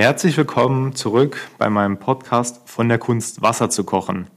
[0.00, 4.28] Herzlich willkommen zurück bei meinem Podcast von der Kunst Wasser zu kochen.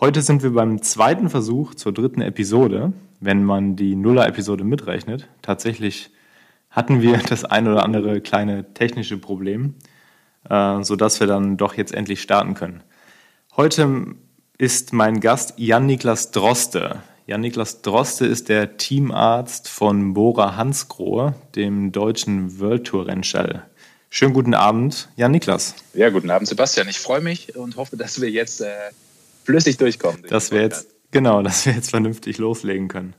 [0.00, 5.28] Heute sind wir beim zweiten Versuch zur dritten Episode, wenn man die Nuller-Episode mitrechnet.
[5.42, 6.10] Tatsächlich
[6.70, 9.74] hatten wir das ein oder andere kleine technische Problem,
[10.48, 12.82] äh, sodass wir dann doch jetzt endlich starten können.
[13.58, 14.06] Heute
[14.56, 17.02] ist mein Gast Jan-Niklas Droste.
[17.26, 23.66] Jan-Niklas Droste ist der Teamarzt von Bora Hansgrohe, dem deutschen World Tour Rennstall.
[24.16, 25.74] Schönen guten Abend, Jan Niklas.
[25.92, 26.86] Ja, guten Abend, Sebastian.
[26.88, 28.70] Ich freue mich und hoffe, dass wir jetzt äh,
[29.42, 30.22] flüssig durchkommen.
[30.28, 33.14] Dass wir jetzt, genau, dass wir jetzt vernünftig loslegen können.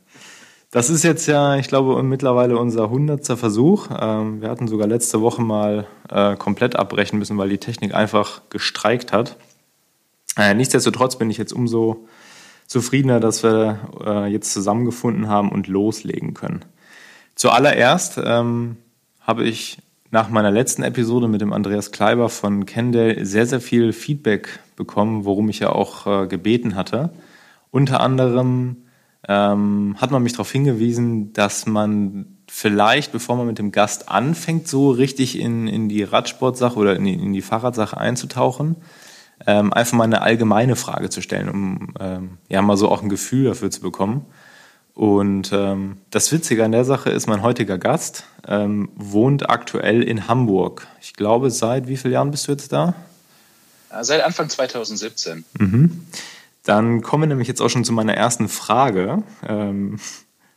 [0.72, 3.90] Das ist jetzt ja, ich glaube, mittlerweile unser hundertster Versuch.
[3.92, 8.44] Ähm, wir hatten sogar letzte Woche mal äh, komplett abbrechen müssen, weil die Technik einfach
[8.50, 9.36] gestreikt hat.
[10.38, 12.08] Äh, nichtsdestotrotz bin ich jetzt umso
[12.68, 16.64] zufriedener, dass wir äh, jetzt zusammengefunden haben und loslegen können.
[17.36, 18.78] Zuallererst ähm,
[19.20, 19.80] habe ich
[20.12, 25.26] nach meiner letzten Episode mit dem Andreas Kleiber von Kendall sehr, sehr viel Feedback bekommen,
[25.26, 27.10] worum ich ja auch äh, gebeten hatte.
[27.72, 28.78] Unter anderem
[29.28, 34.68] ähm, hat man mich darauf hingewiesen, dass man vielleicht, bevor man mit dem Gast anfängt,
[34.68, 38.78] so richtig in, in die Radsportsache oder in die, in die Fahrradsache einzutauchen,
[39.48, 43.10] ähm, einfach mal eine allgemeine Frage zu stellen, um ähm, ja mal so auch ein
[43.10, 44.26] Gefühl dafür zu bekommen.
[44.96, 50.30] Und ähm, das Witzige an der Sache ist, mein heutiger Gast ähm, wohnt aktuell in
[50.30, 50.88] Hamburg.
[51.02, 52.96] Ich glaube, seit wie vielen Jahren bist du jetzt da?
[53.92, 55.44] Äh, seit Anfang 2017.
[55.60, 56.08] Mhm.
[56.64, 59.22] Dann kommen wir nämlich jetzt auch schon zu meiner ersten Frage.
[59.46, 60.00] Ähm,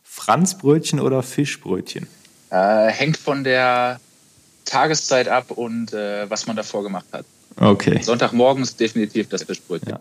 [0.03, 2.07] Franzbrötchen oder Fischbrötchen?
[2.49, 3.99] Äh, hängt von der
[4.63, 7.25] Tageszeit ab und äh, was man davor gemacht hat.
[7.57, 8.01] Okay.
[8.01, 9.89] Sonntagmorgens definitiv das Fischbrötchen.
[9.89, 9.99] Ja,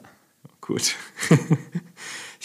[0.60, 0.94] gut.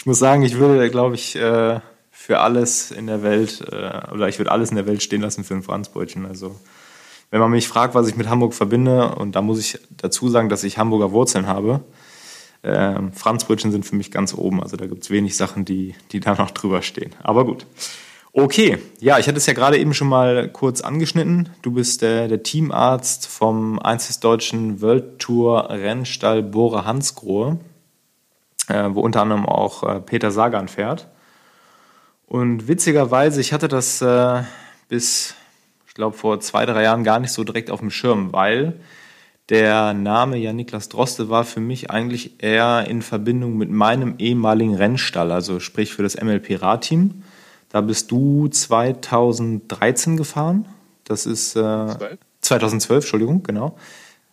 [0.04, 1.80] ich muss sagen, ich würde, glaube ich, äh,
[2.12, 5.46] für alles in der Welt, äh, oder ich würde alles in der Welt stehen lassen
[5.46, 6.26] für ein Franzbrötchen.
[6.26, 6.60] Also,
[7.32, 10.50] wenn man mich fragt, was ich mit Hamburg verbinde, und da muss ich dazu sagen,
[10.50, 11.86] dass ich Hamburger Wurzeln habe,
[12.64, 14.62] äh, Franzbrötchen sind für mich ganz oben.
[14.62, 17.16] Also da gibt es wenig Sachen, die, die da noch drüber stehen.
[17.24, 17.66] Aber gut.
[18.34, 21.48] Okay, ja, ich hatte es ja gerade eben schon mal kurz angeschnitten.
[21.62, 27.58] Du bist der, der Teamarzt vom einzig deutschen World Tour Rennstall Bora Hansgrohe
[28.68, 31.08] äh, wo unter anderem auch äh, Peter Sagan fährt.
[32.28, 34.44] Und witzigerweise, ich hatte das äh,
[34.88, 35.36] bis,
[35.88, 38.80] ich glaube, vor zwei, drei Jahren gar nicht so direkt auf dem Schirm, weil
[39.50, 44.76] der Name ja Niklas Droste war für mich eigentlich eher in Verbindung mit meinem ehemaligen
[44.76, 47.24] Rennstall, also sprich für das MLP-Radteam.
[47.70, 50.66] Da bist du 2013 gefahren.
[51.04, 51.88] Das ist äh,
[52.42, 53.78] 2012, Entschuldigung, genau.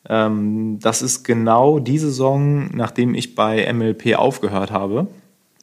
[0.08, 5.08] Ähm, das ist genau die Saison, nachdem ich bei MLP aufgehört habe.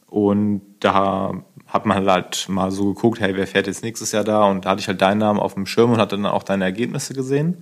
[0.10, 1.34] Und da
[1.68, 4.46] hat man halt mal so geguckt, hey, wer fährt jetzt nächstes Jahr da?
[4.46, 6.64] Und da hatte ich halt deinen Namen auf dem Schirm und hatte dann auch deine
[6.64, 7.58] Ergebnisse gesehen.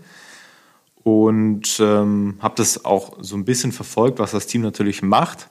[1.03, 5.49] Und ähm, habe das auch so ein bisschen verfolgt, was das Team natürlich macht.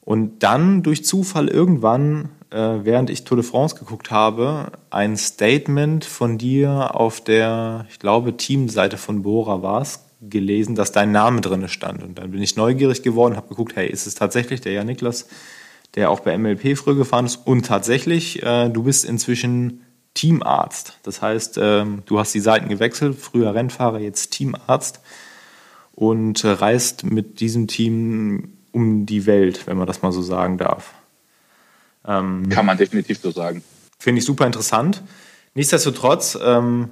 [0.00, 6.04] Und dann durch Zufall irgendwann, äh, während ich Tour de France geguckt habe, ein Statement
[6.04, 11.40] von dir auf der, ich glaube, Teamseite von Bora war es, gelesen, dass dein Name
[11.40, 12.02] drin stand.
[12.02, 15.26] Und dann bin ich neugierig geworden, habe geguckt, hey, ist es tatsächlich der Jan Niklas,
[15.94, 17.40] der auch bei MLP früher gefahren ist?
[17.44, 19.82] Und tatsächlich, äh, du bist inzwischen
[20.14, 20.98] Teamarzt.
[21.02, 25.00] Das heißt, äh, du hast die Seiten gewechselt, früher Rennfahrer, jetzt Teamarzt
[25.94, 30.58] und äh, reist mit diesem Team um die Welt, wenn man das mal so sagen
[30.58, 30.94] darf.
[32.06, 33.62] Ähm, Kann man definitiv so sagen.
[33.98, 35.02] Finde ich super interessant.
[35.54, 36.90] Nichtsdestotrotz, ähm,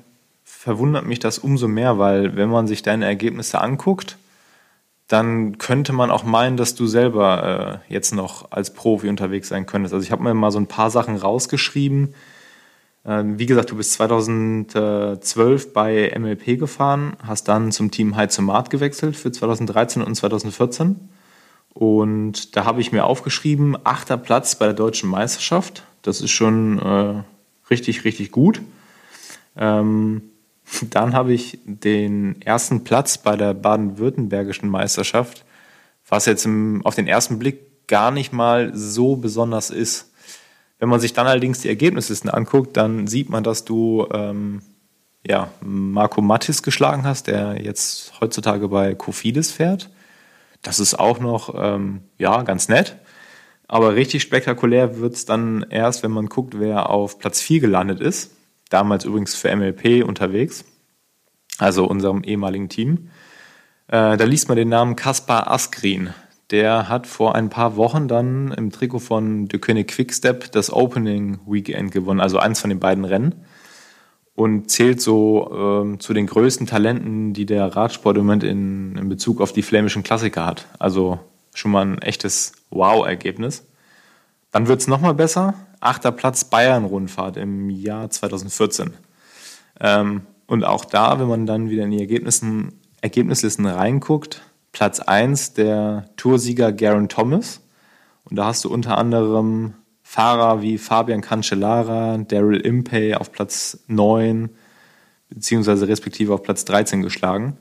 [0.61, 4.19] verwundert mich das umso mehr, weil wenn man sich deine Ergebnisse anguckt,
[5.09, 9.65] dann könnte man auch meinen, dass du selber äh, jetzt noch als Profi unterwegs sein
[9.65, 9.95] könntest.
[9.95, 12.15] Also ich habe mir mal so ein paar Sachen rausgeschrieben.
[13.07, 19.17] Ähm, wie gesagt, du bist 2012 bei MLP gefahren, hast dann zum Team Heizomat gewechselt
[19.17, 21.09] für 2013 und 2014.
[21.73, 25.85] Und da habe ich mir aufgeschrieben, achter Platz bei der deutschen Meisterschaft.
[26.03, 27.23] Das ist schon äh,
[27.71, 28.61] richtig, richtig gut.
[29.57, 30.21] Ähm,
[30.91, 35.45] dann habe ich den ersten Platz bei der baden-württembergischen Meisterschaft,
[36.09, 40.13] was jetzt im, auf den ersten Blick gar nicht mal so besonders ist.
[40.79, 44.63] Wenn man sich dann allerdings die Ergebnislisten anguckt, dann sieht man, dass du ähm,
[45.27, 49.91] ja, Marco Mattis geschlagen hast, der jetzt heutzutage bei Kofidis fährt.
[50.63, 52.97] Das ist auch noch ähm, ja, ganz nett.
[53.69, 58.01] Aber richtig spektakulär wird es dann erst, wenn man guckt, wer auf Platz 4 gelandet
[58.01, 58.31] ist
[58.71, 60.65] damals übrigens für MLP unterwegs,
[61.59, 63.11] also unserem ehemaligen Team.
[63.89, 66.15] Äh, da liest man den Namen Kaspar Askrin.
[66.51, 71.41] Der hat vor ein paar Wochen dann im Trikot von De König Quickstep das Opening
[71.47, 73.45] Weekend gewonnen, also eins von den beiden Rennen.
[74.35, 79.09] und zählt so ähm, zu den größten Talenten, die der Radsport im Moment in, in
[79.09, 80.67] Bezug auf die flämischen Klassiker hat.
[80.79, 81.19] Also
[81.53, 83.67] schon mal ein echtes Wow-Ergebnis.
[84.51, 85.55] Dann wird es nochmal besser.
[85.81, 88.93] Achter Platz Bayern-Rundfahrt im Jahr 2014.
[89.81, 94.43] Ähm, und auch da, wenn man dann wieder in die Ergebnissen, Ergebnislisten reinguckt,
[94.73, 97.61] Platz 1 der Toursieger Garen Thomas.
[98.25, 104.51] Und da hast du unter anderem Fahrer wie Fabian Cancellara, Daryl Impey auf Platz 9,
[105.29, 107.57] beziehungsweise respektive auf Platz 13 geschlagen.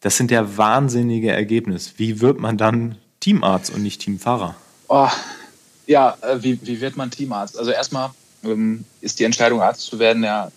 [0.00, 1.92] Das sind ja wahnsinnige Ergebnisse.
[1.96, 4.56] Wie wird man dann Teamarzt und nicht Teamfahrer?
[4.88, 5.08] Oh,
[5.86, 7.58] ja, äh, wie, wie wird man Teamarzt?
[7.58, 8.10] Also erstmal
[8.44, 10.50] ähm, ist die Entscheidung, Arzt zu werden, ja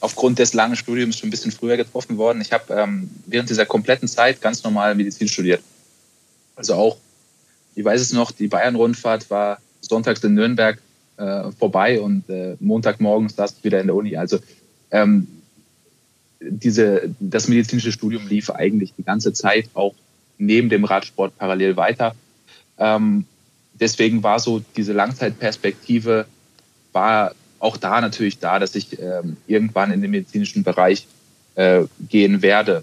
[0.00, 2.40] aufgrund des langen Studiums schon ein bisschen früher getroffen worden.
[2.40, 5.62] Ich habe ähm, während dieser kompletten Zeit ganz normal Medizin studiert.
[6.56, 6.96] Also auch,
[7.74, 10.78] ich weiß es noch, die Bayern-Rundfahrt war sonntags in Nürnberg
[11.18, 14.16] äh, vorbei und äh, Montagmorgens saß ich wieder in der Uni.
[14.16, 14.38] Also
[14.90, 15.28] ähm,
[16.40, 19.94] diese, das medizinische Studium lief eigentlich die ganze Zeit auch
[20.38, 22.14] neben dem Radsport parallel weiter.
[22.78, 23.26] Ähm,
[23.80, 26.26] deswegen war so diese Langzeitperspektive
[26.92, 31.06] war auch da natürlich da, dass ich ähm, irgendwann in den medizinischen Bereich
[31.54, 32.82] äh, gehen werde.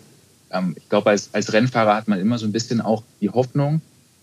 [0.51, 3.81] Ähm, ich glaube, als, als Rennfahrer hat man immer so ein bisschen auch die Hoffnung,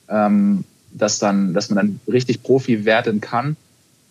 [0.09, 3.57] ähm, dass, dann, dass man dann richtig Profi werden kann.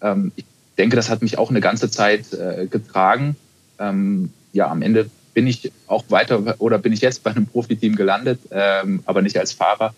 [0.02, 0.46] Ähm, ich
[0.78, 3.36] denke, das hat mich auch eine ganze Zeit äh, getragen.
[3.80, 7.96] Ähm, ja, am Ende bin ich auch weiter oder bin ich jetzt bei einem Profiteam
[7.96, 9.94] gelandet, ähm, aber nicht als Fahrer.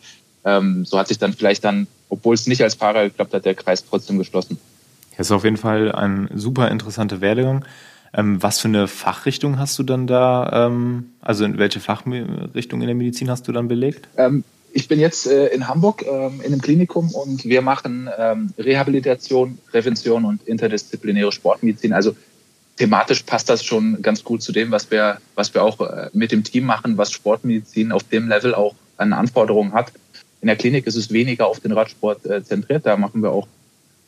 [0.83, 3.83] So hat sich dann vielleicht dann, obwohl es nicht als Fahrer geklappt hat, der Kreis
[3.85, 4.57] trotzdem geschlossen.
[5.17, 7.65] Das ist auf jeden Fall ein super interessanter Werdegang.
[8.13, 12.87] Ähm, was für eine Fachrichtung hast du dann da, ähm, also in welche Fachrichtung in
[12.87, 14.07] der Medizin hast du dann belegt?
[14.17, 18.53] Ähm, ich bin jetzt äh, in Hamburg ähm, in einem Klinikum und wir machen ähm,
[18.57, 21.93] Rehabilitation, Prävention und interdisziplinäre Sportmedizin.
[21.93, 22.15] Also
[22.77, 26.31] thematisch passt das schon ganz gut zu dem, was wir, was wir auch äh, mit
[26.31, 29.91] dem Team machen, was Sportmedizin auf dem Level auch an Anforderungen hat.
[30.45, 32.86] In der Klinik ist es weniger auf den Radsport äh, zentriert.
[32.86, 33.47] Da machen wir auch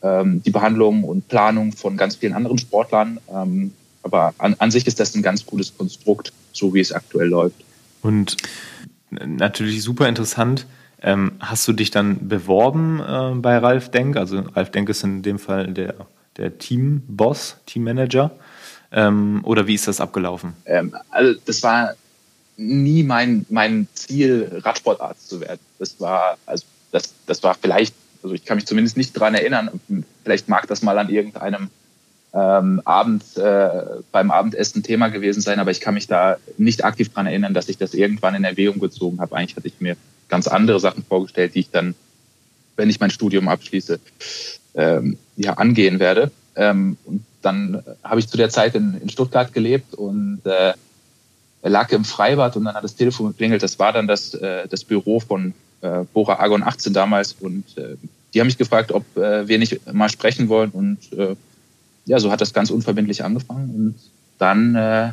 [0.02, 3.18] ähm, die Behandlung und Planung von ganz vielen anderen Sportlern.
[3.28, 3.72] Ähm,
[4.04, 7.56] aber an, an sich ist das ein ganz gutes Konstrukt, so wie es aktuell läuft.
[8.02, 8.36] Und
[9.10, 10.66] natürlich super interessant.
[11.02, 14.16] Ähm, hast du dich dann beworben äh, bei Ralf Denk?
[14.16, 16.06] Also Ralf Denk ist in dem Fall der,
[16.36, 18.30] der Teamboss, Teammanager.
[18.92, 20.52] Ähm, oder wie ist das abgelaufen?
[20.66, 21.94] Ähm, also das war
[22.58, 25.60] nie mein, mein Ziel, Radsportarzt zu werden.
[25.78, 29.80] Das war, also das, das war vielleicht, also ich kann mich zumindest nicht daran erinnern,
[30.24, 31.70] vielleicht mag das mal an irgendeinem
[32.34, 33.70] ähm, Abend äh,
[34.12, 37.68] beim Abendessen Thema gewesen sein, aber ich kann mich da nicht aktiv dran erinnern, dass
[37.68, 39.36] ich das irgendwann in Erwägung gezogen habe.
[39.36, 39.96] Eigentlich hatte ich mir
[40.28, 41.94] ganz andere Sachen vorgestellt, die ich dann,
[42.76, 44.00] wenn ich mein Studium abschließe,
[44.74, 46.32] ähm, ja angehen werde.
[46.56, 50.74] Ähm, und dann habe ich zu der Zeit in, in Stuttgart gelebt und äh,
[51.62, 53.62] lag im Freibad und dann hat das Telefon geklingelt.
[53.62, 57.96] Das war dann das, äh, das Büro von äh, Bora Argon 18 damals und äh,
[58.32, 61.34] die haben mich gefragt, ob äh, wir nicht mal sprechen wollen und äh,
[62.06, 63.94] ja, so hat das ganz unverbindlich angefangen und
[64.38, 65.12] dann äh,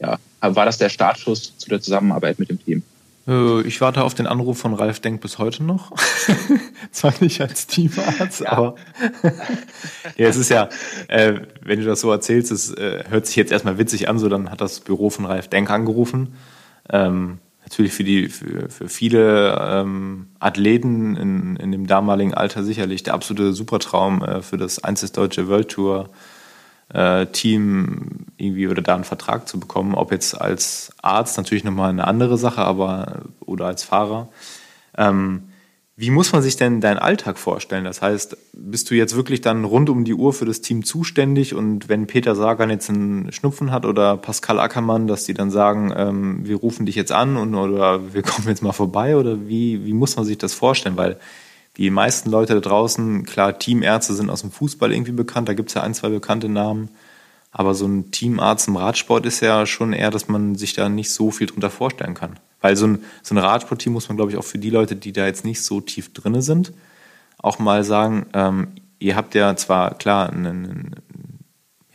[0.00, 2.82] ja, war das der Startschuss zu der Zusammenarbeit mit dem Team.
[3.28, 5.92] Äh, ich warte auf den Anruf von Ralf Denk bis heute noch.
[6.90, 8.52] Zwar nicht als Teamarzt, ja.
[8.52, 8.74] aber
[10.16, 10.68] ja, es ist ja,
[11.08, 14.28] äh, wenn du das so erzählst, es äh, hört sich jetzt erstmal witzig an, so
[14.28, 16.34] dann hat das Büro von Ralf Denk angerufen.
[16.90, 23.02] Ähm, natürlich für, die, für, für viele ähm, Athleten in, in dem damaligen Alter sicherlich
[23.02, 26.08] der absolute Supertraum äh, für das einzige World Tour
[26.92, 29.94] äh, Team irgendwie oder da einen Vertrag zu bekommen.
[29.94, 34.28] Ob jetzt als Arzt natürlich nochmal eine andere Sache, aber oder als Fahrer.
[34.96, 35.44] Ähm,
[36.00, 37.82] wie muss man sich denn deinen Alltag vorstellen?
[37.82, 41.56] Das heißt, bist du jetzt wirklich dann rund um die Uhr für das Team zuständig
[41.56, 45.92] und wenn Peter Sagan jetzt einen Schnupfen hat oder Pascal Ackermann, dass die dann sagen,
[45.96, 49.84] ähm, wir rufen dich jetzt an und, oder wir kommen jetzt mal vorbei oder wie,
[49.84, 50.96] wie muss man sich das vorstellen?
[50.96, 51.18] Weil
[51.78, 55.68] die meisten Leute da draußen, klar, Teamärzte sind aus dem Fußball irgendwie bekannt, da gibt
[55.68, 56.90] es ja ein, zwei bekannte Namen.
[57.50, 61.10] Aber so ein Teamarzt im Radsport ist ja schon eher, dass man sich da nicht
[61.10, 62.38] so viel drunter vorstellen kann.
[62.60, 65.12] Weil so ein, so ein Radsportteam muss man, glaube ich, auch für die Leute, die
[65.12, 66.72] da jetzt nicht so tief drin sind,
[67.38, 68.68] auch mal sagen, ähm,
[68.98, 70.96] ihr habt ja zwar klar einen,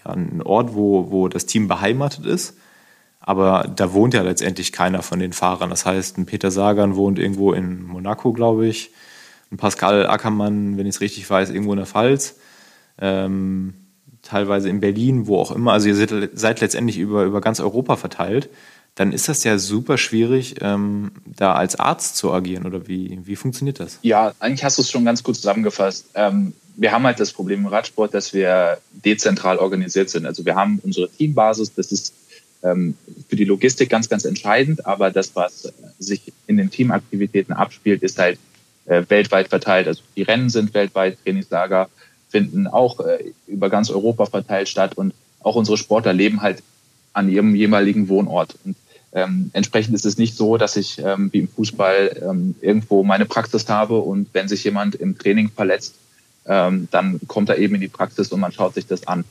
[0.03, 2.57] ja, einen Ort, wo, wo das Team beheimatet ist,
[3.19, 5.69] aber da wohnt ja letztendlich keiner von den Fahrern.
[5.69, 8.91] Das heißt, ein Peter Sagan wohnt irgendwo in Monaco, glaube ich.
[9.57, 12.35] Pascal Ackermann, wenn ich es richtig weiß, irgendwo in der Pfalz.
[12.99, 13.73] Ähm,
[14.21, 15.73] teilweise in Berlin, wo auch immer.
[15.73, 18.49] Also ihr seid, seid letztendlich über, über ganz Europa verteilt
[18.95, 22.65] dann ist das ja super schwierig, ähm, da als Arzt zu agieren.
[22.65, 23.97] Oder wie, wie funktioniert das?
[24.03, 26.05] Ja, eigentlich hast du es schon ganz gut zusammengefasst.
[26.13, 30.25] Ähm, wir haben halt das Problem im Radsport, dass wir dezentral organisiert sind.
[30.25, 32.13] Also wir haben unsere Teambasis, das ist
[32.61, 32.95] ähm,
[33.29, 38.19] für die Logistik ganz, ganz entscheidend, aber das, was sich in den Teamaktivitäten abspielt, ist
[38.19, 38.37] halt
[38.85, 39.87] äh, weltweit verteilt.
[39.87, 41.89] Also die Rennen sind weltweit, Trainingslager
[42.29, 46.63] finden auch äh, über ganz Europa verteilt statt und auch unsere Sportler leben halt
[47.13, 48.55] an ihrem jeweiligen Wohnort.
[48.65, 48.75] Und
[49.13, 53.25] ähm, entsprechend ist es nicht so, dass ich ähm, wie im Fußball ähm, irgendwo meine
[53.25, 55.93] Praxis habe und wenn sich jemand im Training verletzt,
[56.47, 59.23] ähm, dann kommt er eben in die Praxis und man schaut sich das an.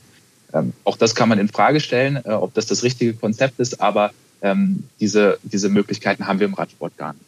[0.53, 3.81] Ähm, auch das kann man in Frage stellen, äh, ob das das richtige Konzept ist,
[3.81, 7.25] aber ähm, diese, diese Möglichkeiten haben wir im Radsport gar nicht.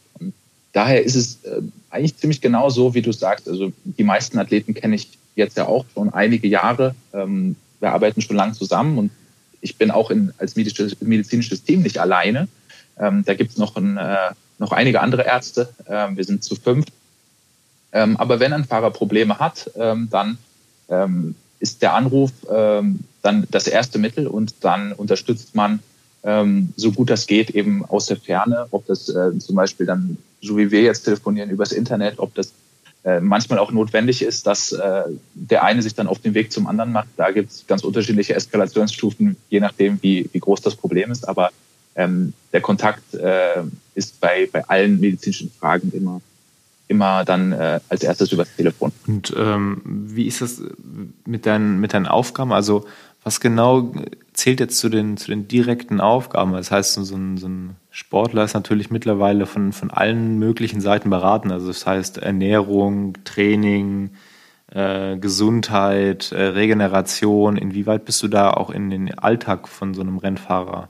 [0.76, 3.48] Daher ist es äh, eigentlich ziemlich genau so, wie du sagst.
[3.48, 6.96] Also die meisten Athleten kenne ich jetzt ja auch schon einige Jahre.
[7.14, 9.12] Ähm, wir arbeiten schon lange zusammen und
[9.62, 12.50] ich bin auch in, als medizinisches, Team nicht alleine.
[13.00, 15.70] Ähm, da gibt es noch, ein, äh, noch einige andere Ärzte.
[15.88, 16.86] Ähm, wir sind zu fünf.
[17.92, 20.38] Aber wenn ein Fahrer Probleme hat, dann
[21.60, 25.80] ist der Anruf dann das erste Mittel und dann unterstützt man
[26.76, 30.58] so gut das geht eben aus der Ferne, ob das äh, zum Beispiel dann, so
[30.58, 32.52] wie wir jetzt telefonieren, übers Internet, ob das
[33.04, 36.68] äh, manchmal auch notwendig ist, dass äh, der eine sich dann auf den Weg zum
[36.68, 37.08] anderen macht.
[37.18, 41.28] Da gibt es ganz unterschiedliche Eskalationsstufen, je nachdem, wie, wie groß das Problem ist.
[41.28, 41.52] Aber
[41.96, 43.62] ähm, der Kontakt äh,
[43.94, 46.22] ist bei, bei allen medizinischen Fragen immer
[46.88, 48.92] immer dann äh, als erstes übers Telefon.
[49.08, 50.62] Und ähm, wie ist das
[51.26, 52.54] mit deinen, mit deinen Aufgaben?
[52.54, 52.86] Also
[53.24, 53.92] was genau
[54.36, 56.54] zählt jetzt zu den, zu den direkten Aufgaben?
[56.54, 61.10] Das heißt, so ein, so ein Sportler ist natürlich mittlerweile von, von allen möglichen Seiten
[61.10, 61.52] beraten.
[61.52, 64.12] Also das heißt Ernährung, Training,
[64.72, 67.58] äh, Gesundheit, äh, Regeneration.
[67.58, 70.90] Inwieweit bist du da auch in den Alltag von so einem Rennfahrer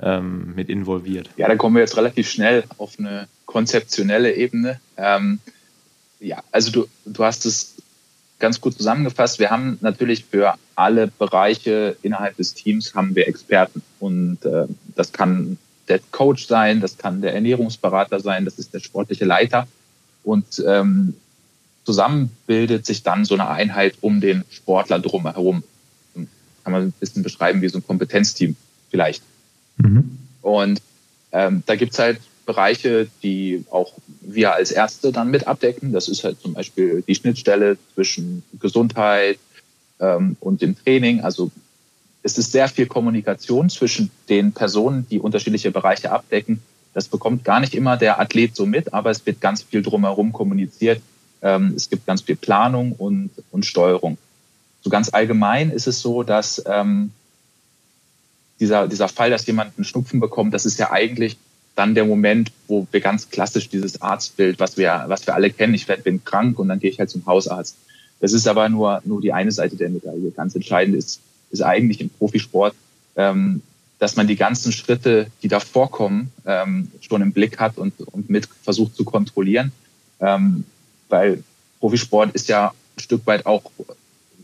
[0.00, 1.30] ähm, mit involviert?
[1.36, 4.80] Ja, da kommen wir jetzt relativ schnell auf eine konzeptionelle Ebene.
[4.96, 5.40] Ähm,
[6.20, 7.76] ja, also du, du hast es
[8.38, 9.38] ganz gut zusammengefasst.
[9.38, 15.12] Wir haben natürlich für alle Bereiche innerhalb des Teams haben wir Experten und äh, das
[15.12, 19.66] kann der Coach sein, das kann der Ernährungsberater sein, das ist der sportliche Leiter
[20.24, 21.14] und ähm,
[21.84, 25.62] zusammen bildet sich dann so eine Einheit um den Sportler drumherum.
[26.14, 28.56] Kann man ein bisschen beschreiben wie so ein Kompetenzteam
[28.90, 29.22] vielleicht.
[29.76, 30.18] Mhm.
[30.42, 30.82] Und
[31.30, 35.92] ähm, da gibt's halt Bereiche, die auch wir als Ärzte dann mit abdecken.
[35.92, 39.38] Das ist halt zum Beispiel die Schnittstelle zwischen Gesundheit
[40.00, 41.20] ähm, und dem Training.
[41.20, 41.50] Also
[42.22, 46.62] es ist sehr viel Kommunikation zwischen den Personen, die unterschiedliche Bereiche abdecken.
[46.94, 50.32] Das bekommt gar nicht immer der Athlet so mit, aber es wird ganz viel drumherum
[50.32, 51.02] kommuniziert.
[51.42, 54.16] Ähm, es gibt ganz viel Planung und, und Steuerung.
[54.82, 57.10] So ganz allgemein ist es so, dass ähm,
[58.60, 61.36] dieser, dieser Fall, dass jemand einen Schnupfen bekommt, das ist ja eigentlich
[61.76, 65.74] dann der Moment, wo wir ganz klassisch dieses Arztbild, was wir, was wir alle kennen,
[65.74, 67.76] ich bin krank und dann gehe ich halt zum Hausarzt.
[68.18, 70.30] Das ist aber nur, nur die eine Seite der Medaille.
[70.30, 72.74] Ganz entscheidend ist, ist eigentlich im Profisport,
[73.14, 73.60] ähm,
[73.98, 78.30] dass man die ganzen Schritte, die da vorkommen, ähm, schon im Blick hat und, und
[78.30, 79.70] mit versucht zu kontrollieren.
[80.20, 80.64] Ähm,
[81.10, 81.44] weil
[81.80, 83.70] Profisport ist ja ein Stück weit auch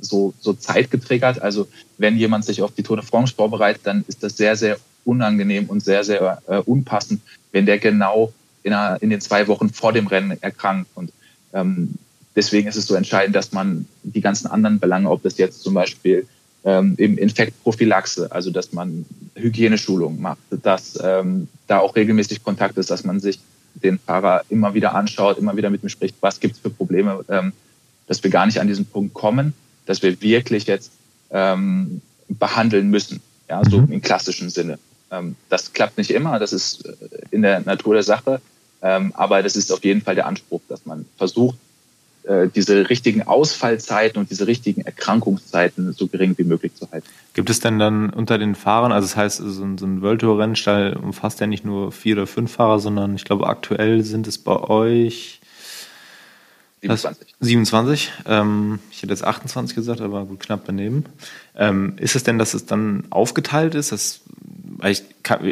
[0.00, 1.40] so, so zeitgetriggert.
[1.40, 4.78] Also wenn jemand sich auf die Tour de France vorbereitet, dann ist das sehr, sehr
[5.04, 7.20] unangenehm und sehr, sehr äh, unpassend,
[7.52, 8.32] wenn der genau
[8.62, 10.90] in, einer, in den zwei Wochen vor dem Rennen erkrankt.
[10.94, 11.12] Und
[11.52, 11.94] ähm,
[12.36, 15.74] deswegen ist es so entscheidend, dass man die ganzen anderen Belange, ob das jetzt zum
[15.74, 16.26] Beispiel
[16.64, 19.04] ähm, eben Infektprophylaxe, also dass man
[19.34, 23.40] Hygieneschulung macht, dass ähm, da auch regelmäßig Kontakt ist, dass man sich
[23.74, 27.24] den Fahrer immer wieder anschaut, immer wieder mit ihm spricht, was gibt es für Probleme,
[27.28, 27.52] ähm,
[28.06, 29.54] dass wir gar nicht an diesen Punkt kommen,
[29.86, 30.92] dass wir wirklich jetzt
[31.30, 33.92] ähm, behandeln müssen, ja, so mhm.
[33.92, 34.78] im klassischen Sinne.
[35.12, 36.94] Ähm, das klappt nicht immer, das ist äh,
[37.30, 38.40] in der Natur der Sache,
[38.82, 41.56] ähm, aber das ist auf jeden Fall der Anspruch, dass man versucht,
[42.24, 47.06] äh, diese richtigen Ausfallzeiten und diese richtigen Erkrankungszeiten so gering wie möglich zu halten.
[47.34, 50.20] Gibt es denn dann unter den Fahrern, also das heißt, so ein, so ein World
[50.20, 54.26] Tour Rennstall umfasst ja nicht nur vier oder fünf Fahrer, sondern ich glaube aktuell sind
[54.26, 55.40] es bei euch
[56.82, 57.34] 27.
[57.40, 58.12] 27.
[58.26, 61.04] Ähm, ich hätte jetzt 28 gesagt, aber gut knapp daneben.
[61.56, 64.21] Ähm, ist es denn, dass es dann aufgeteilt ist?
[64.82, 65.04] Das, ich,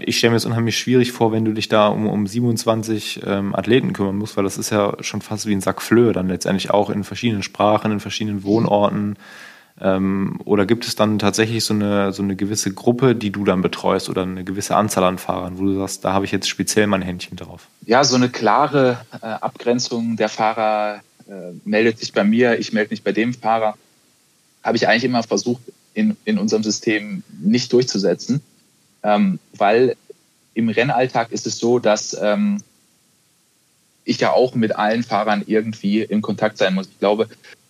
[0.06, 3.54] ich stelle mir das unheimlich schwierig vor, wenn du dich da um, um 27 ähm,
[3.54, 6.70] Athleten kümmern musst, weil das ist ja schon fast wie ein Sack Flöhe dann letztendlich
[6.70, 9.16] auch in verschiedenen Sprachen, in verschiedenen Wohnorten.
[9.80, 13.62] Ähm, oder gibt es dann tatsächlich so eine, so eine gewisse Gruppe, die du dann
[13.62, 16.86] betreust oder eine gewisse Anzahl an Fahrern, wo du sagst, da habe ich jetzt speziell
[16.86, 17.68] mein Händchen drauf?
[17.86, 21.32] Ja, so eine klare äh, Abgrenzung der Fahrer äh,
[21.64, 23.76] meldet sich bei mir, ich melde mich bei dem Fahrer,
[24.62, 25.62] habe ich eigentlich immer versucht,
[25.94, 28.42] in, in unserem System nicht durchzusetzen,
[29.02, 29.96] ähm, weil
[30.54, 32.62] im Rennalltag ist es so, dass ähm,
[34.04, 36.88] ich ja auch mit allen Fahrern irgendwie in Kontakt sein muss.
[36.88, 37.28] Ich glaube,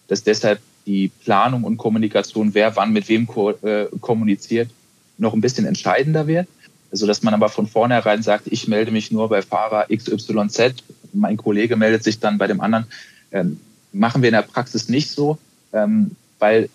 [0.09, 4.71] dass deshalb die Planung und Kommunikation, wer wann mit wem ko äh, kommuniziert,
[5.19, 6.49] noch ein bisschen entscheidender wird.
[6.91, 10.83] Also dass man aber von vornherein sagt, ich melde mich nur bei Fahrer XYZ,
[11.13, 12.87] mein Kollege meldet sich dann bei dem anderen.
[13.31, 13.61] Ähm,
[13.93, 15.39] machen wir in der Praxis nicht so,
[15.73, 16.69] ähm, weil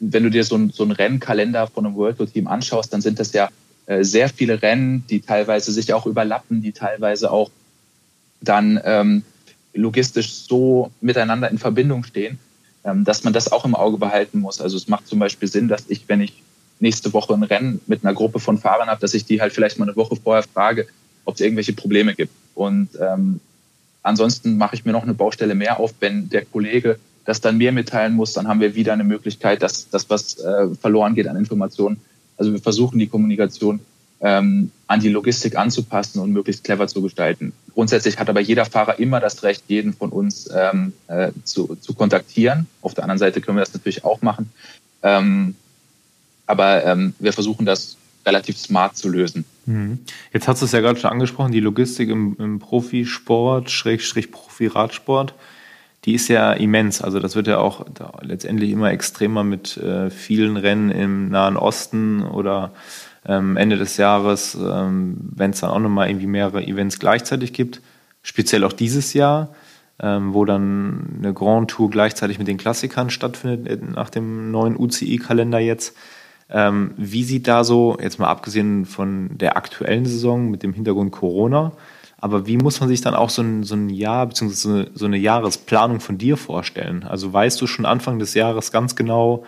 [0.00, 3.00] wenn du dir so, ein, so einen Rennkalender von einem World Tour Team anschaust, dann
[3.00, 3.48] sind das ja
[4.00, 7.50] sehr viele Rennen, die teilweise sich auch überlappen, die teilweise auch
[8.40, 9.22] dann ähm,
[9.74, 12.38] logistisch so miteinander in Verbindung stehen,
[12.84, 14.60] ähm, dass man das auch im Auge behalten muss.
[14.60, 16.42] Also es macht zum Beispiel Sinn, dass ich, wenn ich
[16.80, 19.78] nächste Woche ein Rennen mit einer Gruppe von Fahrern habe, dass ich die halt vielleicht
[19.78, 20.86] mal eine Woche vorher frage,
[21.24, 22.32] ob es irgendwelche Probleme gibt.
[22.54, 23.40] Und ähm,
[24.02, 27.70] ansonsten mache ich mir noch eine Baustelle mehr auf, wenn der Kollege das dann mir
[27.70, 31.36] mitteilen muss, dann haben wir wieder eine Möglichkeit, dass das, was äh, verloren geht an
[31.36, 32.00] Informationen.
[32.42, 33.78] Also wir versuchen die Kommunikation
[34.20, 37.52] ähm, an die Logistik anzupassen und möglichst clever zu gestalten.
[37.72, 41.94] Grundsätzlich hat aber jeder Fahrer immer das Recht, jeden von uns ähm, äh, zu, zu
[41.94, 42.66] kontaktieren.
[42.80, 44.50] Auf der anderen Seite können wir das natürlich auch machen.
[45.04, 45.54] Ähm,
[46.48, 47.96] aber ähm, wir versuchen das
[48.26, 49.44] relativ smart zu lösen.
[49.66, 50.00] Mhm.
[50.32, 55.34] Jetzt hast du es ja gerade schon angesprochen, die Logistik im, im Profisport, Schrägstrich Profi-Radsport,
[56.04, 57.00] die ist ja immens.
[57.00, 57.86] Also das wird ja auch
[58.20, 62.72] letztendlich immer extremer mit äh, vielen Rennen im Nahen Osten oder
[63.26, 67.80] ähm, Ende des Jahres, ähm, wenn es dann auch nochmal irgendwie mehrere Events gleichzeitig gibt,
[68.22, 69.54] speziell auch dieses Jahr,
[70.00, 74.76] ähm, wo dann eine Grand Tour gleichzeitig mit den Klassikern stattfindet, äh, nach dem neuen
[74.76, 75.96] UCI-Kalender jetzt.
[76.50, 81.12] Ähm, wie sieht da so, jetzt mal abgesehen von der aktuellen Saison mit dem Hintergrund
[81.12, 81.72] Corona,
[82.22, 84.54] aber wie muss man sich dann auch so ein, so ein Jahr bzw.
[84.54, 87.02] So eine, so eine Jahresplanung von dir vorstellen?
[87.02, 89.44] Also weißt du schon Anfang des Jahres ganz genau,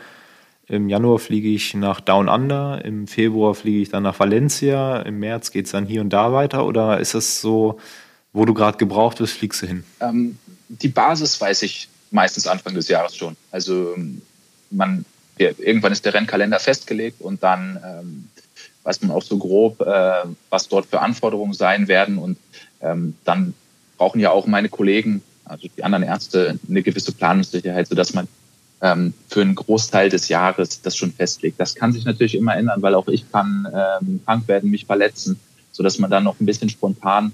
[0.66, 5.20] im Januar fliege ich nach Down Under, im Februar fliege ich dann nach Valencia, im
[5.20, 7.78] März geht es dann hier und da weiter oder ist es so,
[8.32, 9.84] wo du gerade gebraucht wirst, fliegst du hin?
[10.00, 10.36] Ähm,
[10.68, 13.36] die Basis weiß ich meistens Anfang des Jahres schon.
[13.52, 13.94] Also
[14.70, 15.04] man,
[15.38, 18.28] ja, irgendwann ist der Rennkalender festgelegt und dann ähm,
[18.84, 22.38] weiß man auch so grob, äh, was dort für Anforderungen sein werden und
[22.80, 23.54] ähm, dann
[23.96, 28.28] brauchen ja auch meine Kollegen, also die anderen Ärzte, eine gewisse Planungssicherheit, sodass man
[28.80, 31.58] ähm, für einen Großteil des Jahres das schon festlegt.
[31.58, 35.38] Das kann sich natürlich immer ändern, weil auch ich kann ähm, krank werden, mich verletzen,
[35.72, 37.32] so dass man dann noch ein bisschen spontan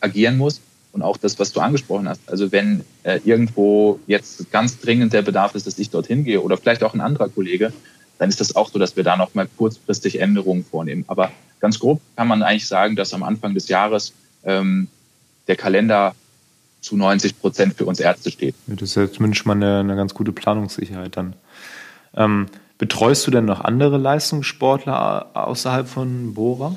[0.00, 0.60] agieren muss.
[0.92, 2.20] Und auch das, was du angesprochen hast.
[2.26, 6.58] Also wenn äh, irgendwo jetzt ganz dringend der Bedarf ist, dass ich dorthin gehe oder
[6.58, 7.72] vielleicht auch ein anderer Kollege,
[8.22, 11.04] dann ist das auch so, dass wir da noch mal kurzfristig Änderungen vornehmen.
[11.08, 14.12] Aber ganz grob kann man eigentlich sagen, dass am Anfang des Jahres
[14.44, 14.86] ähm,
[15.48, 16.14] der Kalender
[16.82, 18.54] zu 90 Prozent für uns Ärzte steht.
[18.68, 21.34] Das ist ja zumindest mal eine, eine ganz gute Planungssicherheit dann.
[22.14, 22.46] Ähm,
[22.78, 26.76] betreust du denn noch andere Leistungssportler außerhalb von Bora?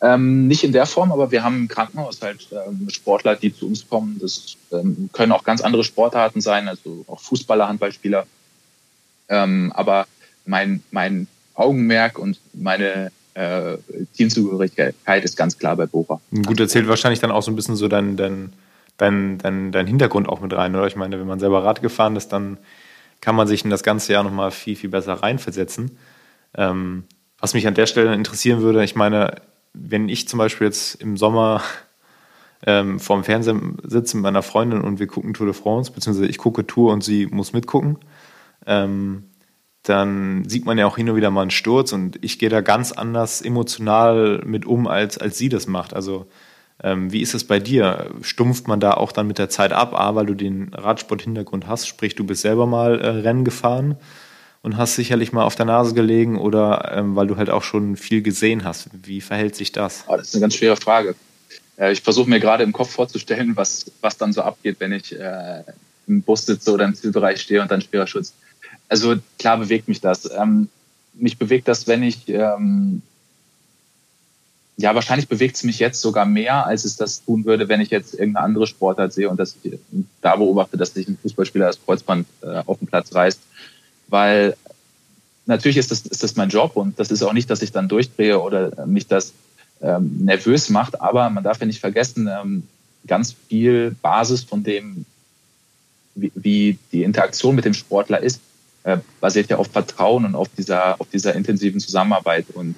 [0.00, 3.68] Ähm, nicht in der Form, aber wir haben im Krankenhaus halt ähm, Sportler, die zu
[3.68, 4.18] uns kommen.
[4.20, 8.26] Das ähm, können auch ganz andere Sportarten sein, also auch Fußballer, Handballspieler.
[9.28, 10.08] Ähm, aber
[10.46, 13.76] mein, mein Augenmerk und meine äh,
[14.16, 16.20] Teamzugehörigkeit ist ganz klar bei Bora.
[16.46, 18.52] Gut, erzählt wahrscheinlich dann auch so ein bisschen so dein, dein
[19.00, 20.86] dein, dein, dein Hintergrund auch mit rein, oder?
[20.86, 22.58] Ich meine, wenn man selber Rad gefahren ist, dann
[23.20, 25.96] kann man sich in das ganze Jahr nochmal viel, viel besser reinversetzen.
[26.54, 27.04] Ähm,
[27.38, 29.36] was mich an der Stelle interessieren würde, ich meine,
[29.72, 31.62] wenn ich zum Beispiel jetzt im Sommer
[32.66, 36.38] ähm, vorm Fernseher sitze mit meiner Freundin und wir gucken Tour de France, beziehungsweise ich
[36.38, 37.98] gucke Tour und sie muss mitgucken,
[38.66, 39.29] ähm,
[39.90, 42.60] dann sieht man ja auch hin und wieder mal einen Sturz und ich gehe da
[42.60, 45.92] ganz anders emotional mit um, als, als sie das macht.
[45.92, 46.26] Also
[46.82, 48.10] ähm, wie ist es bei dir?
[48.22, 49.92] Stumpft man da auch dann mit der Zeit ab?
[49.94, 53.96] A, weil du den Radsport-Hintergrund hast, sprich, du bist selber mal äh, Rennen gefahren
[54.62, 57.96] und hast sicherlich mal auf der Nase gelegen oder ähm, weil du halt auch schon
[57.96, 58.88] viel gesehen hast.
[58.92, 60.04] Wie verhält sich das?
[60.06, 61.16] Oh, das ist eine ganz schwere Frage.
[61.76, 65.18] Äh, ich versuche mir gerade im Kopf vorzustellen, was, was dann so abgeht, wenn ich
[65.18, 65.64] äh,
[66.06, 68.34] im Bus sitze oder im Zielbereich stehe und dann schwerer Schutz.
[68.90, 70.30] Also klar bewegt mich das.
[70.30, 70.68] Ähm,
[71.14, 73.02] mich bewegt das, wenn ich ähm,
[74.76, 77.90] ja, wahrscheinlich bewegt es mich jetzt sogar mehr, als es das tun würde, wenn ich
[77.90, 79.78] jetzt irgendeine andere Sportart sehe und dass ich
[80.22, 83.40] da beobachte, dass sich ein Fußballspieler das Kreuzband äh, auf den Platz reißt.
[84.08, 84.56] Weil
[85.46, 87.88] natürlich ist das, ist das mein Job und das ist auch nicht, dass ich dann
[87.88, 89.32] durchdrehe oder mich das
[89.82, 92.64] ähm, nervös macht, aber man darf ja nicht vergessen, ähm,
[93.06, 95.04] ganz viel Basis von dem,
[96.14, 98.40] wie, wie die Interaktion mit dem Sportler ist,
[98.84, 102.74] äh, basiert ja auf Vertrauen und auf dieser, auf dieser intensiven Zusammenarbeit und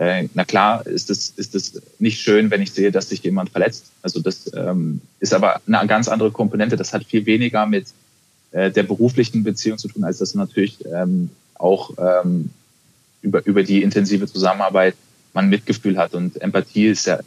[0.00, 3.50] äh, na klar ist es ist es nicht schön, wenn ich sehe, dass sich jemand
[3.50, 3.90] verletzt.
[4.00, 6.76] Also das ähm, ist aber eine ganz andere Komponente.
[6.76, 7.88] Das hat viel weniger mit
[8.52, 12.48] äh, der beruflichen Beziehung zu tun, als das natürlich ähm, auch ähm,
[13.20, 14.94] über, über die intensive Zusammenarbeit
[15.34, 16.14] man Mitgefühl hat.
[16.14, 17.20] Und Empathie ist ja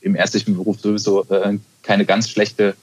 [0.00, 2.74] im ärztlichen Beruf sowieso äh, keine ganz schlechte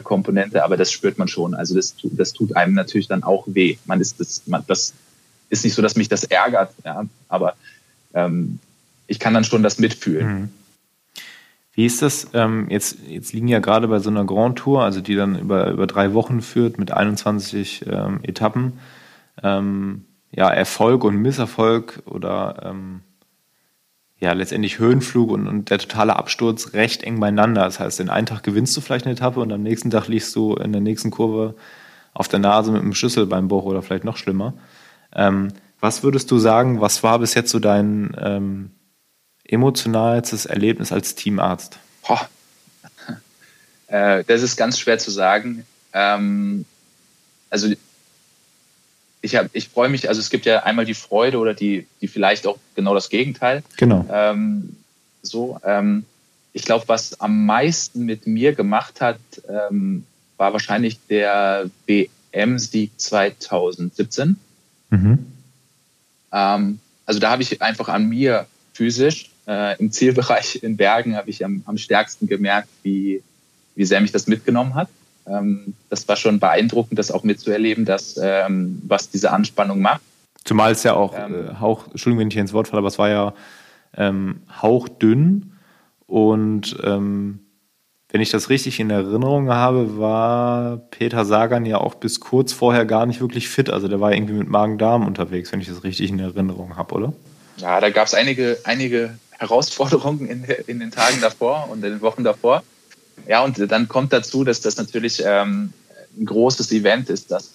[0.00, 1.54] Komponente, aber das spürt man schon.
[1.54, 3.76] Also das, das tut einem natürlich dann auch weh.
[3.86, 4.94] Man ist das, man, das
[5.50, 7.54] ist nicht so, dass mich das ärgert, ja, aber
[8.14, 8.58] ähm,
[9.06, 10.26] ich kann dann schon das mitfühlen.
[10.26, 10.48] Mhm.
[11.74, 12.28] Wie ist das?
[12.34, 15.70] Ähm, jetzt, jetzt liegen ja gerade bei so einer Grand Tour, also die dann über,
[15.70, 18.78] über drei Wochen führt mit 21 ähm, Etappen,
[19.42, 23.00] ähm, ja, Erfolg und Misserfolg oder ähm,
[24.24, 27.64] ja, letztendlich Höhenflug und, und der totale Absturz recht eng beieinander.
[27.64, 30.34] Das heißt, den einen Tag gewinnst du vielleicht eine Etappe und am nächsten Tag liegst
[30.34, 31.54] du in der nächsten Kurve
[32.14, 34.54] auf der Nase mit einem Schlüssel beim Bruch oder vielleicht noch schlimmer.
[35.14, 38.70] Ähm, was würdest du sagen, was war bis jetzt so dein ähm,
[39.44, 41.78] emotionalstes Erlebnis als Teamarzt?
[42.06, 42.28] Boah.
[43.86, 45.66] Äh, das ist ganz schwer zu sagen.
[45.92, 46.64] Ähm,
[47.50, 47.68] also
[49.24, 52.08] ich, hab, ich freue mich, also es gibt ja einmal die Freude oder die, die
[52.08, 53.62] vielleicht auch genau das Gegenteil.
[53.78, 54.06] Genau.
[54.12, 54.76] Ähm,
[55.22, 56.04] so, ähm,
[56.52, 60.04] ich glaube, was am meisten mit mir gemacht hat, ähm,
[60.36, 64.36] war wahrscheinlich der WM-Sieg 2017.
[64.90, 65.26] Mhm.
[66.30, 71.30] Ähm, also da habe ich einfach an mir physisch äh, im Zielbereich in Bergen habe
[71.30, 73.22] ich am, am stärksten gemerkt, wie,
[73.74, 74.88] wie sehr mich das mitgenommen hat.
[75.26, 80.02] Ähm, das war schon beeindruckend, das auch mitzuerleben, dass, ähm, was diese Anspannung macht.
[80.44, 82.88] Zumal es ja auch ähm, äh, hauch, Entschuldigung, wenn ich hier ins Wort falle, aber
[82.88, 83.34] es war ja
[83.96, 85.52] ähm, hauchdünn
[86.06, 87.40] und ähm,
[88.14, 92.84] wenn ich das richtig in Erinnerung habe, war Peter Sagan ja auch bis kurz vorher
[92.84, 93.70] gar nicht wirklich fit.
[93.70, 97.12] Also der war irgendwie mit Magen-Darm unterwegs, wenn ich das richtig in Erinnerung habe, oder?
[97.56, 102.00] Ja, da gab es einige, einige Herausforderungen in, in, den Tagen davor und in den
[102.02, 102.62] Wochen davor.
[103.26, 105.72] Ja, und dann kommt dazu, dass das natürlich ähm,
[106.18, 107.30] ein großes Event ist.
[107.30, 107.52] Dass,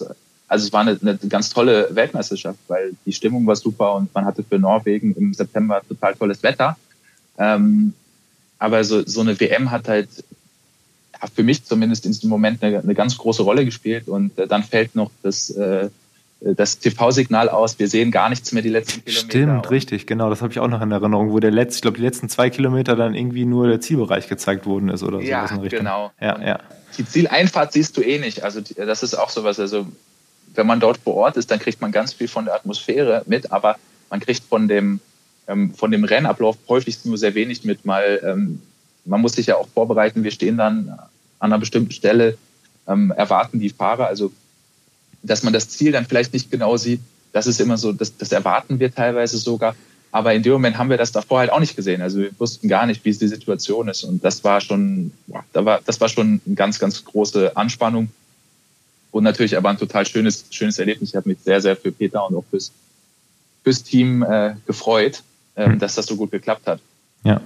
[0.47, 4.25] also es war eine, eine ganz tolle Weltmeisterschaft, weil die Stimmung war super und man
[4.25, 6.77] hatte für Norwegen im September total tolles Wetter.
[7.37, 7.93] Ähm,
[8.57, 10.09] aber so, so eine WM hat halt
[11.21, 14.07] ja, für mich zumindest in diesem Moment eine, eine ganz große Rolle gespielt.
[14.07, 15.89] Und äh, dann fällt noch das, äh,
[16.41, 17.79] das TV-Signal aus.
[17.79, 19.27] Wir sehen gar nichts mehr die letzten Kilometer.
[19.27, 20.29] Stimmt, richtig, genau.
[20.29, 22.49] Das habe ich auch noch in Erinnerung, wo der letzte, ich glaube, die letzten zwei
[22.49, 25.25] Kilometer dann irgendwie nur der Zielbereich gezeigt worden ist oder so.
[25.25, 26.11] Ja, genau.
[26.21, 26.59] Ja, ja.
[26.97, 28.43] Die Zieleinfahrt siehst du eh nicht.
[28.43, 29.59] Also das ist auch sowas.
[29.59, 29.85] Also
[30.55, 33.51] wenn man dort vor Ort ist, dann kriegt man ganz viel von der Atmosphäre mit,
[33.51, 33.75] aber
[34.09, 34.99] man kriegt von dem
[35.49, 38.61] ähm, von dem Rennablauf häufig nur sehr wenig mit, weil ähm,
[39.05, 40.23] man muss sich ja auch vorbereiten.
[40.23, 40.89] Wir stehen dann
[41.39, 42.37] an einer bestimmten Stelle,
[42.87, 44.31] ähm, erwarten die Fahrer, also
[45.21, 47.01] dass man das Ziel dann vielleicht nicht genau sieht.
[47.31, 49.75] Das ist immer so, das, das erwarten wir teilweise sogar.
[50.11, 52.01] Aber in dem Moment haben wir das davor halt auch nicht gesehen.
[52.01, 54.03] Also wir wussten gar nicht, wie es die Situation ist.
[54.03, 55.11] Und das war schon,
[55.53, 58.09] da war, das war schon eine ganz, ganz große Anspannung.
[59.11, 61.09] Und natürlich aber ein total schönes, schönes Erlebnis.
[61.09, 62.71] Ich habe mich sehr, sehr für Peter und auch fürs,
[63.63, 65.23] fürs Team äh, gefreut,
[65.55, 65.77] hm.
[65.77, 66.79] dass das so gut geklappt hat.
[67.23, 67.41] Ja.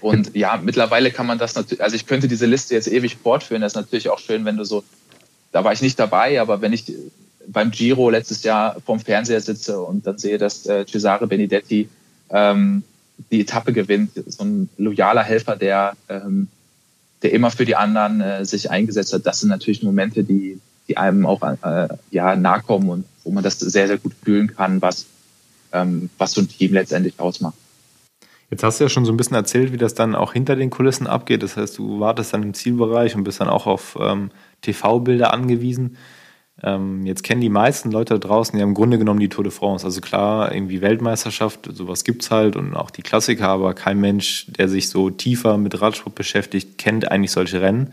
[0.00, 3.62] Und ja, mittlerweile kann man das natürlich, also ich könnte diese Liste jetzt ewig fortführen.
[3.62, 4.84] Das ist natürlich auch schön, wenn du so
[5.56, 6.84] da war ich nicht dabei, aber wenn ich
[7.46, 11.88] beim Giro letztes Jahr vorm Fernseher sitze und dann sehe, dass äh, Cesare Benedetti
[12.28, 12.82] ähm,
[13.30, 16.48] die Etappe gewinnt, so ein loyaler Helfer, der, ähm,
[17.22, 20.98] der immer für die anderen äh, sich eingesetzt hat, das sind natürlich Momente, die, die
[20.98, 24.82] einem auch äh, ja, nahe kommen und wo man das sehr, sehr gut fühlen kann,
[24.82, 25.06] was,
[25.72, 27.56] ähm, was so ein Team letztendlich ausmacht.
[28.50, 30.70] Jetzt hast du ja schon so ein bisschen erzählt, wie das dann auch hinter den
[30.70, 31.42] Kulissen abgeht.
[31.42, 34.30] Das heißt, du wartest dann im Zielbereich und bist dann auch auf ähm,
[34.62, 35.96] TV-Bilder angewiesen.
[36.62, 39.52] Ähm, jetzt kennen die meisten Leute da draußen ja im Grunde genommen die Tour de
[39.52, 39.84] France.
[39.84, 44.68] Also klar, irgendwie Weltmeisterschaft, sowas gibt's halt und auch die Klassiker, aber kein Mensch, der
[44.68, 47.92] sich so tiefer mit Radsport beschäftigt, kennt eigentlich solche Rennen,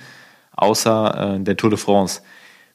[0.55, 2.21] außer äh, der Tour de France.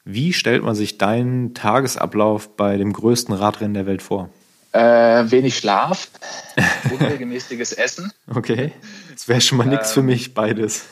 [0.05, 4.29] Wie stellt man sich deinen Tagesablauf bei dem größten Radrennen der Welt vor?
[4.71, 6.09] Äh, wenig Schlaf,
[6.91, 8.13] unregelmäßiges Essen.
[8.27, 8.71] Okay,
[9.11, 10.83] das wäre schon mal ähm, nichts für mich, beides.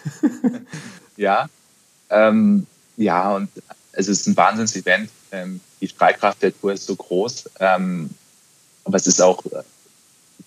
[1.17, 1.47] ja,
[2.09, 3.49] ähm, ja, und
[3.91, 5.09] es ist ein Wahnsinns-Event.
[5.31, 8.09] Ähm, die Streitkraft der Tour ist so groß, ähm,
[8.83, 9.43] aber es ist auch,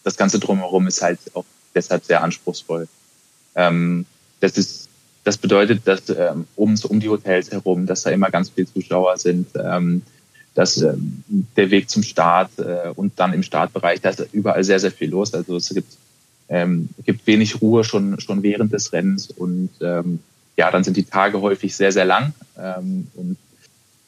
[0.03, 2.89] das Ganze drumherum ist halt auch deshalb sehr anspruchsvoll.
[3.55, 4.07] Ähm,
[4.41, 4.91] das ist
[5.25, 9.19] das bedeutet, dass ähm, um, um die Hotels herum, dass da immer ganz viele Zuschauer
[9.19, 10.03] sind, ähm,
[10.55, 10.95] dass äh,
[11.57, 15.11] der Weg zum Start äh, und dann im Startbereich, da ist überall sehr, sehr viel
[15.11, 15.33] los.
[15.33, 15.97] Also es gibt,
[16.49, 20.21] ähm, gibt wenig Ruhe schon, schon während des Rennens und ähm,
[20.57, 23.37] ja, dann sind die Tage häufig sehr, sehr lang ähm, und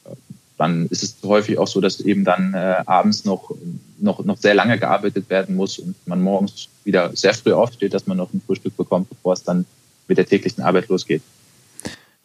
[0.05, 0.09] äh,
[0.57, 3.51] dann ist es häufig auch so, dass eben dann äh, abends noch,
[3.99, 8.05] noch, noch sehr lange gearbeitet werden muss und man morgens wieder sehr früh aufsteht, dass
[8.05, 9.65] man noch ein Frühstück bekommt, bevor es dann
[10.07, 11.21] mit der täglichen Arbeit losgeht.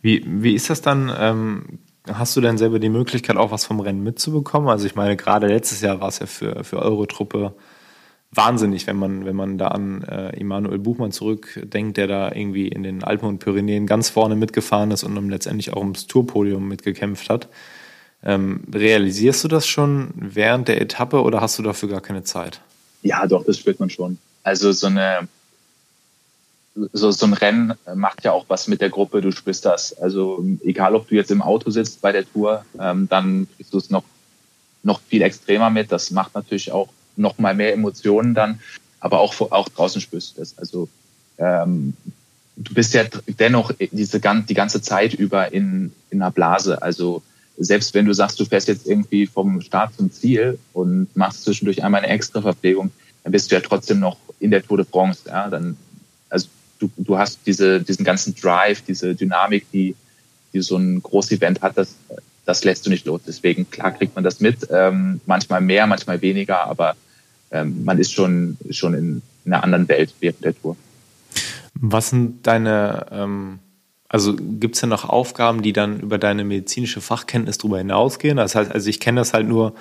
[0.02, 1.12] Wie, wie ist das dann?
[1.18, 1.78] Ähm,
[2.12, 4.68] Hast du denn selber die Möglichkeit, auch was vom Rennen mitzubekommen?
[4.68, 7.54] Also ich meine, gerade letztes Jahr war es ja für, für eure Truppe
[8.30, 12.82] wahnsinnig, wenn man, wenn man da an äh, Emanuel Buchmann zurückdenkt, der da irgendwie in
[12.82, 17.30] den Alpen und Pyrenäen ganz vorne mitgefahren ist und dann letztendlich auch ums Tourpodium mitgekämpft
[17.30, 17.48] hat.
[18.22, 22.60] Ähm, realisierst du das schon während der Etappe oder hast du dafür gar keine Zeit?
[23.02, 24.18] Ja, doch, das spürt man schon.
[24.42, 25.28] Also so eine
[26.74, 29.92] so, so ein Rennen macht ja auch was mit der Gruppe, du spürst das.
[29.98, 33.78] Also egal, ob du jetzt im Auto sitzt bei der Tour, ähm, dann kriegst du
[33.78, 34.04] es noch,
[34.82, 35.90] noch viel extremer mit.
[35.90, 38.60] Das macht natürlich auch noch mal mehr Emotionen dann,
[39.00, 40.56] aber auch, auch draußen spürst du das.
[40.56, 40.88] Also
[41.38, 41.94] ähm,
[42.56, 46.80] du bist ja dennoch diese, die ganze Zeit über in, in einer Blase.
[46.82, 47.22] Also
[47.58, 51.82] selbst wenn du sagst, du fährst jetzt irgendwie vom Start zum Ziel und machst zwischendurch
[51.82, 52.90] einmal eine extra Verpflegung,
[53.24, 55.22] dann bist du ja trotzdem noch in der Tour de France.
[55.26, 55.48] Ja?
[55.48, 55.76] Dann,
[56.30, 59.94] also du, du hast diese, diesen ganzen Drive, diese Dynamik, die,
[60.52, 61.94] die so ein Großevent hat, das,
[62.44, 63.20] das lässt du nicht los.
[63.26, 66.96] Deswegen, klar kriegt man das mit, ähm, manchmal mehr, manchmal weniger, aber
[67.50, 70.76] ähm, man ist schon, schon in, in einer anderen Welt während der Tour.
[71.74, 73.58] Was sind deine, ähm,
[74.08, 78.36] also gibt es ja noch Aufgaben, die dann über deine medizinische Fachkenntnis darüber hinausgehen?
[78.36, 79.74] Das heißt, also ich kenne das halt nur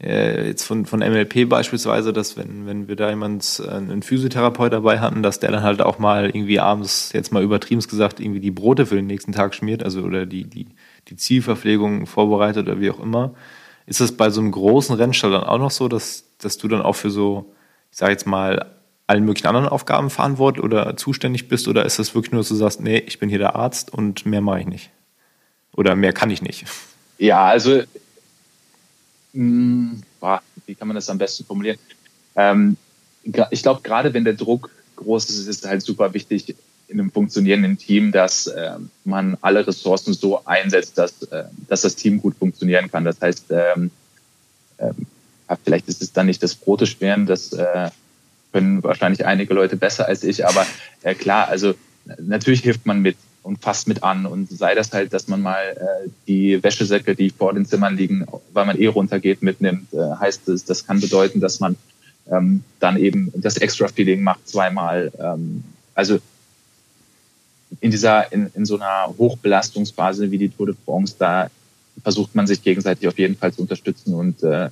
[0.00, 5.00] jetzt von, von MLP beispielsweise, dass wenn, wenn wir da jemand, äh, einen Physiotherapeut dabei
[5.00, 8.52] hatten, dass der dann halt auch mal irgendwie abends, jetzt mal übertrieben gesagt, irgendwie die
[8.52, 10.68] Brote für den nächsten Tag schmiert, also oder die, die,
[11.08, 13.34] die Zielverpflegung vorbereitet oder wie auch immer.
[13.86, 16.82] Ist das bei so einem großen Rennstall dann auch noch so, dass, dass du dann
[16.82, 17.52] auch für so,
[17.90, 18.66] ich sage jetzt mal,
[19.08, 21.66] allen möglichen anderen Aufgaben verantwortlich oder zuständig bist?
[21.66, 24.26] Oder ist das wirklich nur, dass du sagst, nee, ich bin hier der Arzt und
[24.26, 24.90] mehr mache ich nicht?
[25.74, 26.66] Oder mehr kann ich nicht?
[27.16, 27.82] Ja, also,
[29.38, 31.78] mh, hm, wie kann man das am besten formulieren?
[32.36, 32.76] Ähm,
[33.50, 36.54] ich glaube, gerade wenn der Druck groß ist, ist es halt super wichtig,
[36.88, 38.72] in einem funktionierenden Team, dass äh,
[39.04, 43.04] man alle Ressourcen so einsetzt, dass, äh, dass das Team gut funktionieren kann.
[43.04, 43.90] Das heißt, ähm,
[44.78, 44.92] äh,
[45.64, 47.90] vielleicht ist es dann nicht das Brote schweren, das äh,
[48.52, 50.66] können wahrscheinlich einige Leute besser als ich, aber
[51.02, 51.74] äh, klar, also
[52.18, 53.16] natürlich hilft man mit
[53.48, 57.30] und fasst mit an und sei das halt, dass man mal äh, die Wäschesäcke, die
[57.30, 61.40] vor den Zimmern liegen, weil man eh runtergeht, mitnimmt, äh, heißt es, das kann bedeuten,
[61.40, 61.74] dass man
[62.30, 65.10] ähm, dann eben das Extra-Feeling macht zweimal.
[65.18, 66.18] Ähm, also
[67.80, 71.48] in dieser, in, in so einer Hochbelastungsphase wie die Tour de France, da
[72.02, 74.68] versucht man sich gegenseitig auf jeden Fall zu unterstützen und äh,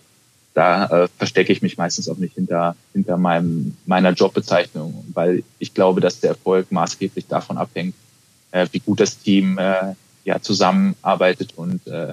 [0.53, 5.73] da äh, verstecke ich mich meistens auch nicht hinter, hinter meinem, meiner Jobbezeichnung, weil ich
[5.73, 7.95] glaube, dass der Erfolg maßgeblich davon abhängt,
[8.51, 12.13] äh, wie gut das Team äh, ja zusammenarbeitet und äh,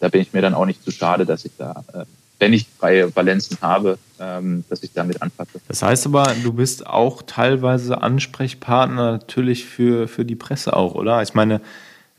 [0.00, 2.04] da bin ich mir dann auch nicht zu schade, dass ich da äh,
[2.42, 5.60] wenn ich freie Valenzen habe, ähm, dass ich damit anfasse.
[5.68, 11.22] Das heißt aber, du bist auch teilweise Ansprechpartner natürlich für, für die Presse auch, oder?
[11.22, 11.60] Ich meine,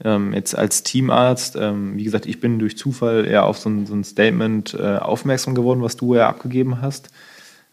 [0.02, 3.86] ähm, jetzt als Teamarzt, ähm, wie gesagt, ich bin durch Zufall eher auf so ein,
[3.86, 7.10] so ein Statement äh, aufmerksam geworden, was du ja abgegeben hast.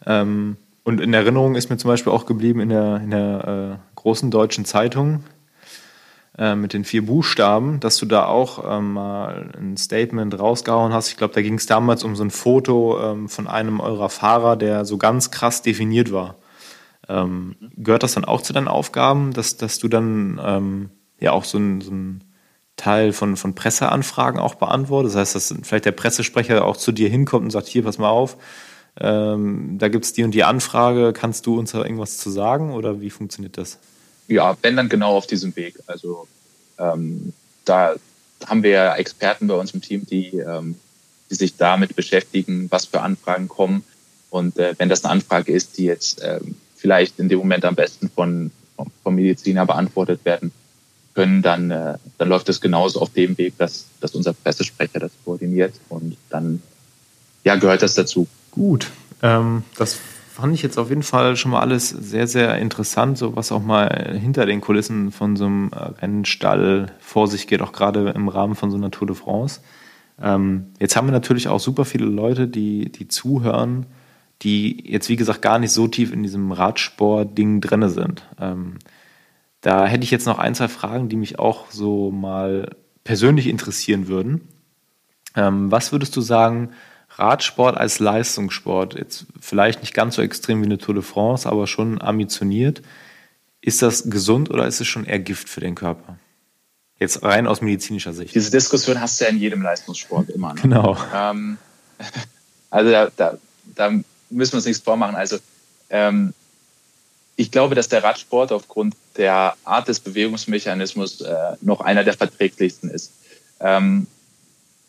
[0.05, 3.95] Ähm, und in Erinnerung ist mir zum Beispiel auch geblieben in der, in der äh,
[3.95, 5.23] großen deutschen Zeitung,
[6.37, 11.09] äh, mit den vier Buchstaben, dass du da auch ähm, mal ein Statement rausgehauen hast.
[11.09, 14.55] Ich glaube, da ging es damals um so ein Foto ähm, von einem eurer Fahrer,
[14.55, 16.35] der so ganz krass definiert war.
[17.09, 20.89] Ähm, gehört das dann auch zu deinen Aufgaben, dass, dass du dann ähm,
[21.19, 21.91] ja auch so ein, so
[22.77, 25.15] Teil von, von Presseanfragen auch beantwortest?
[25.15, 28.09] Das heißt, dass vielleicht der Pressesprecher auch zu dir hinkommt und sagt, hier, pass mal
[28.09, 28.37] auf,
[28.99, 32.71] ähm, da gibt es die und die Anfrage, kannst du uns da irgendwas zu sagen
[32.71, 33.79] oder wie funktioniert das?
[34.31, 35.75] Ja, wenn dann genau auf diesem Weg.
[35.87, 36.27] Also
[36.79, 37.33] ähm,
[37.65, 37.95] da
[38.45, 40.75] haben wir ja Experten bei uns im Team, die, ähm,
[41.29, 43.83] die sich damit beschäftigen, was für Anfragen kommen.
[44.29, 47.75] Und äh, wenn das eine Anfrage ist, die jetzt ähm, vielleicht in dem Moment am
[47.75, 48.51] besten von,
[49.03, 50.51] vom Mediziner beantwortet werden
[51.13, 55.11] können, dann, äh, dann läuft es genauso auf dem Weg, dass, dass unser Pressesprecher das
[55.25, 55.73] koordiniert.
[55.89, 56.61] Und dann
[57.43, 58.27] ja, gehört das dazu.
[58.51, 58.89] Gut.
[59.21, 59.99] Ähm, das
[60.41, 63.61] fand ich jetzt auf jeden Fall schon mal alles sehr, sehr interessant, so was auch
[63.61, 68.55] mal hinter den Kulissen von so einem Rennstall vor sich geht, auch gerade im Rahmen
[68.55, 69.61] von so einer Tour de France.
[70.19, 73.85] Ähm, jetzt haben wir natürlich auch super viele Leute, die, die zuhören,
[74.41, 78.27] die jetzt, wie gesagt, gar nicht so tief in diesem Radsport-Ding drinne sind.
[78.39, 78.77] Ähm,
[79.61, 84.07] da hätte ich jetzt noch ein, zwei Fragen, die mich auch so mal persönlich interessieren
[84.07, 84.41] würden.
[85.35, 86.71] Ähm, was würdest du sagen,
[87.15, 91.67] Radsport als Leistungssport, jetzt vielleicht nicht ganz so extrem wie eine Tour de France, aber
[91.67, 92.81] schon ambitioniert,
[93.61, 96.17] ist das gesund oder ist es schon eher Gift für den Körper?
[96.99, 98.35] Jetzt rein aus medizinischer Sicht.
[98.35, 100.53] Diese Diskussion hast du ja in jedem Leistungssport immer.
[100.53, 100.61] Ne?
[100.61, 100.97] Genau.
[101.13, 101.57] Ähm,
[102.69, 103.37] also da, da,
[103.75, 103.91] da,
[104.29, 105.15] müssen wir uns nichts vormachen.
[105.15, 105.37] Also
[105.89, 106.33] ähm,
[107.35, 112.89] ich glaube, dass der Radsport aufgrund der Art des Bewegungsmechanismus äh, noch einer der verträglichsten
[112.89, 113.11] ist.
[113.59, 114.07] Ähm,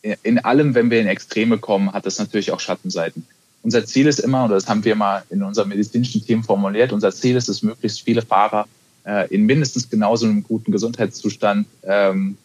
[0.02, 3.26] in allem, wenn wir in Extreme kommen, hat das natürlich auch Schattenseiten.
[3.62, 7.12] unser Ziel ist immer, und das haben wir mal in unserem medizinischen Team formuliert, unser
[7.12, 8.66] Ziel ist es, möglichst viele Fahrer
[9.06, 12.36] äh, in mindestens genauso einem guten Gesundheitszustand ähm,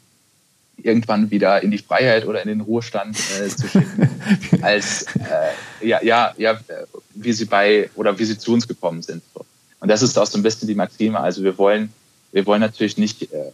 [0.81, 4.09] irgendwann wieder in die Freiheit oder in den Ruhestand äh, zu schicken,
[4.61, 6.59] als äh, ja, ja, ja,
[7.15, 9.23] wie sie bei oder wie sie zu uns gekommen sind.
[9.79, 11.19] Und das ist auch so ein bisschen die Maxime.
[11.19, 11.91] Also wir wollen,
[12.31, 13.51] wir wollen natürlich nicht, äh,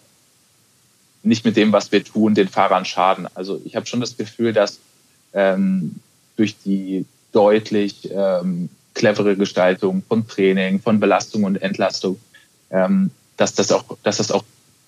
[1.23, 3.27] nicht mit dem, was wir tun, den Fahrern schaden.
[3.33, 4.79] Also ich habe schon das Gefühl, dass
[5.33, 5.95] ähm,
[6.35, 12.19] durch die deutlich ähm, clevere Gestaltung von Training, von Belastung und Entlastung,
[12.69, 14.43] ähm, dass das auch, dass das auch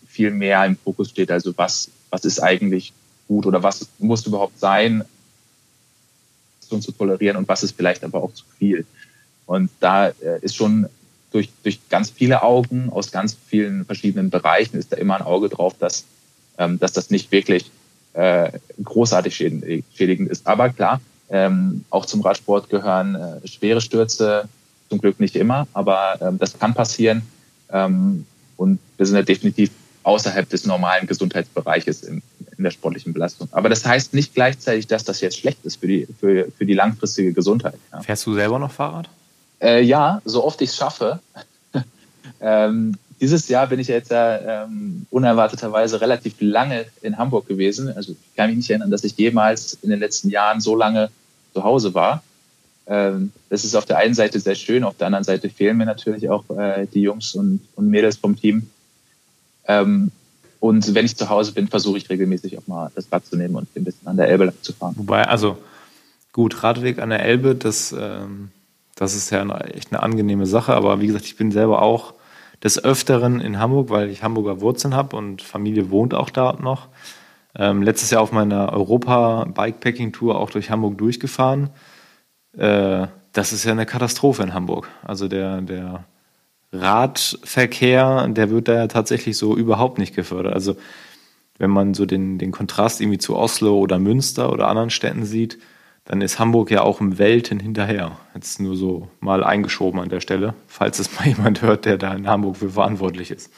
[0.07, 1.31] viel mehr im Fokus steht.
[1.31, 2.93] Also was, was ist eigentlich
[3.27, 5.03] gut oder was muss überhaupt sein,
[6.69, 8.85] um zu tolerieren und was ist vielleicht aber auch zu viel.
[9.45, 10.89] Und da äh, ist schon
[11.31, 15.49] durch, durch ganz viele Augen aus ganz vielen verschiedenen Bereichen ist da immer ein Auge
[15.49, 16.05] drauf, dass,
[16.57, 17.71] ähm, dass das nicht wirklich
[18.13, 18.51] äh,
[18.83, 20.47] großartig schädigend ist.
[20.47, 24.47] Aber klar, ähm, auch zum Radsport gehören äh, schwere Stürze,
[24.89, 27.23] zum Glück nicht immer, aber ähm, das kann passieren.
[27.71, 28.25] Ähm,
[28.57, 29.71] und wir sind ja definitiv
[30.03, 32.21] außerhalb des normalen Gesundheitsbereiches in,
[32.57, 33.49] in der sportlichen Belastung.
[33.51, 36.75] Aber das heißt nicht gleichzeitig, dass das jetzt schlecht ist für die, für, für die
[36.75, 37.75] langfristige Gesundheit.
[37.91, 38.01] Ja.
[38.01, 39.09] Fährst du selber noch Fahrrad?
[39.59, 41.19] Äh, ja, so oft ich es schaffe.
[42.39, 47.95] ähm, dieses Jahr bin ich jetzt ja ähm, unerwarteterweise relativ lange in Hamburg gewesen.
[47.95, 51.09] Also ich kann mich nicht erinnern, dass ich jemals in den letzten Jahren so lange
[51.53, 52.23] zu Hause war.
[52.87, 55.85] Ähm, das ist auf der einen Seite sehr schön, auf der anderen Seite fehlen mir
[55.85, 58.69] natürlich auch äh, die Jungs und, und Mädels vom Team.
[59.67, 60.11] Ähm,
[60.59, 63.55] und wenn ich zu Hause bin, versuche ich regelmäßig auch mal das Rad zu nehmen
[63.55, 64.95] und ein bisschen an der Elbe zu fahren.
[64.97, 65.57] Wobei, also
[66.31, 68.49] gut, Radweg an der Elbe, das, ähm,
[68.95, 70.73] das ist ja eine, echt eine angenehme Sache.
[70.73, 72.13] Aber wie gesagt, ich bin selber auch
[72.65, 76.87] des Öfteren in Hamburg, weil ich Hamburger Wurzeln habe und Familie wohnt auch da noch.
[77.55, 81.69] Ähm, letztes Jahr auf meiner Europa-Bikepacking-Tour auch durch Hamburg durchgefahren.
[82.57, 84.89] Äh, das ist ja eine Katastrophe in Hamburg.
[85.03, 86.05] Also der, der
[86.73, 90.55] Radverkehr, der wird da ja tatsächlich so überhaupt nicht gefördert.
[90.55, 90.75] Also
[91.59, 95.59] wenn man so den, den Kontrast irgendwie zu Oslo oder Münster oder anderen Städten sieht,
[96.05, 98.17] dann ist Hamburg ja auch im Welten hinterher.
[98.35, 102.13] Jetzt nur so mal eingeschoben an der Stelle, falls es mal jemand hört, der da
[102.13, 103.51] in Hamburg für verantwortlich ist.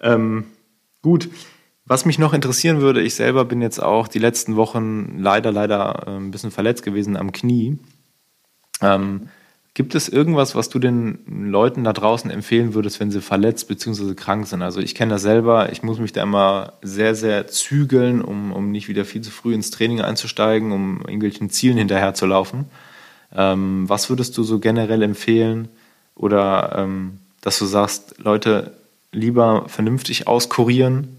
[0.00, 0.44] Ähm,
[1.02, 1.28] gut,
[1.84, 6.04] was mich noch interessieren würde, ich selber bin jetzt auch die letzten Wochen leider, leider
[6.06, 7.78] äh, ein bisschen verletzt gewesen am Knie.
[8.80, 9.28] Ähm,
[9.72, 14.14] Gibt es irgendwas, was du den Leuten da draußen empfehlen würdest, wenn sie verletzt bzw.
[14.14, 14.62] krank sind?
[14.62, 18.72] Also ich kenne das selber, ich muss mich da immer sehr, sehr zügeln, um, um
[18.72, 22.64] nicht wieder viel zu früh ins Training einzusteigen, um irgendwelchen Zielen hinterher zu laufen.
[23.32, 25.68] Ähm, was würdest du so generell empfehlen?
[26.16, 28.74] Oder ähm, dass du sagst, Leute,
[29.12, 31.16] lieber vernünftig auskurieren,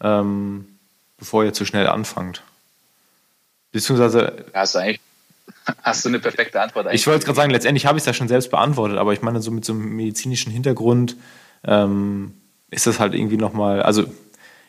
[0.00, 0.66] ähm,
[1.18, 2.44] bevor ihr zu schnell anfangt?
[3.72, 4.44] Beziehungsweise.
[4.54, 5.00] Ja, ist eigentlich
[5.82, 7.00] Hast du eine perfekte Antwort eigentlich?
[7.00, 9.40] Ich wollte gerade sagen, letztendlich habe ich es ja schon selbst beantwortet, aber ich meine,
[9.40, 11.16] so mit so einem medizinischen Hintergrund
[11.64, 12.34] ähm,
[12.70, 14.04] ist das halt irgendwie nochmal, also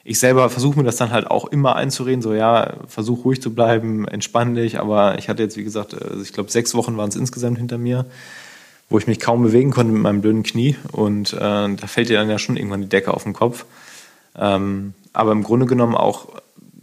[0.03, 3.53] ich selber versuche mir das dann halt auch immer einzureden, so ja, versuch ruhig zu
[3.53, 7.09] bleiben, entspann dich, aber ich hatte jetzt, wie gesagt, also ich glaube, sechs Wochen waren
[7.09, 8.05] es insgesamt hinter mir,
[8.89, 12.17] wo ich mich kaum bewegen konnte mit meinem blöden Knie und äh, da fällt dir
[12.17, 13.65] dann ja schon irgendwann die Decke auf den Kopf.
[14.35, 16.29] Ähm, aber im Grunde genommen auch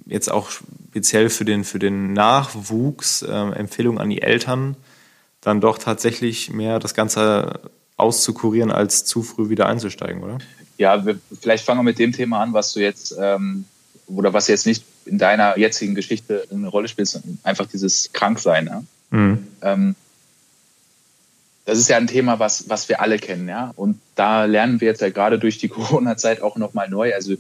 [0.07, 4.77] jetzt auch speziell für den, für den Nachwuchs äh, Empfehlung an die Eltern,
[5.41, 7.61] dann doch tatsächlich mehr das Ganze
[7.97, 10.39] auszukurieren, als zu früh wieder einzusteigen, oder?
[10.79, 13.65] Ja, wir, vielleicht fangen wir mit dem Thema an, was du jetzt, ähm,
[14.07, 18.67] oder was jetzt nicht in deiner jetzigen Geschichte eine Rolle spielt, einfach dieses Kranksein.
[18.67, 18.83] Ja?
[19.11, 19.47] Mhm.
[19.63, 19.95] Ähm,
[21.65, 23.73] das ist ja ein Thema, was, was wir alle kennen, ja.
[23.77, 27.15] Und da lernen wir jetzt ja gerade durch die Corona-Zeit auch nochmal neu.
[27.15, 27.35] Also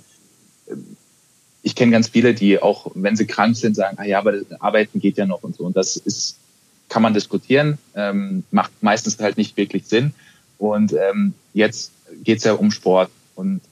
[1.67, 5.01] ich kenne ganz viele, die auch, wenn sie krank sind, sagen, ah ja, aber Arbeiten
[5.01, 5.65] geht ja noch und so.
[5.65, 6.37] Und das ist,
[6.89, 10.15] kann man diskutieren, ähm, macht meistens halt nicht wirklich Sinn.
[10.59, 11.91] Und ähm, jetzt
[12.23, 13.11] geht es ja um Sport.
[13.35, 13.63] Und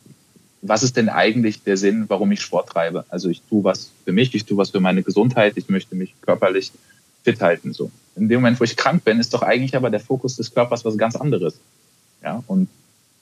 [0.60, 3.04] was ist denn eigentlich der Sinn, warum ich Sport treibe?
[3.10, 6.16] Also ich tue was für mich, ich tue was für meine Gesundheit, ich möchte mich
[6.20, 6.72] körperlich
[7.22, 7.72] fit halten.
[7.72, 7.92] So.
[8.16, 10.84] In dem Moment, wo ich krank bin, ist doch eigentlich aber der Fokus des Körpers
[10.84, 11.60] was ganz anderes.
[12.24, 12.68] Ja, und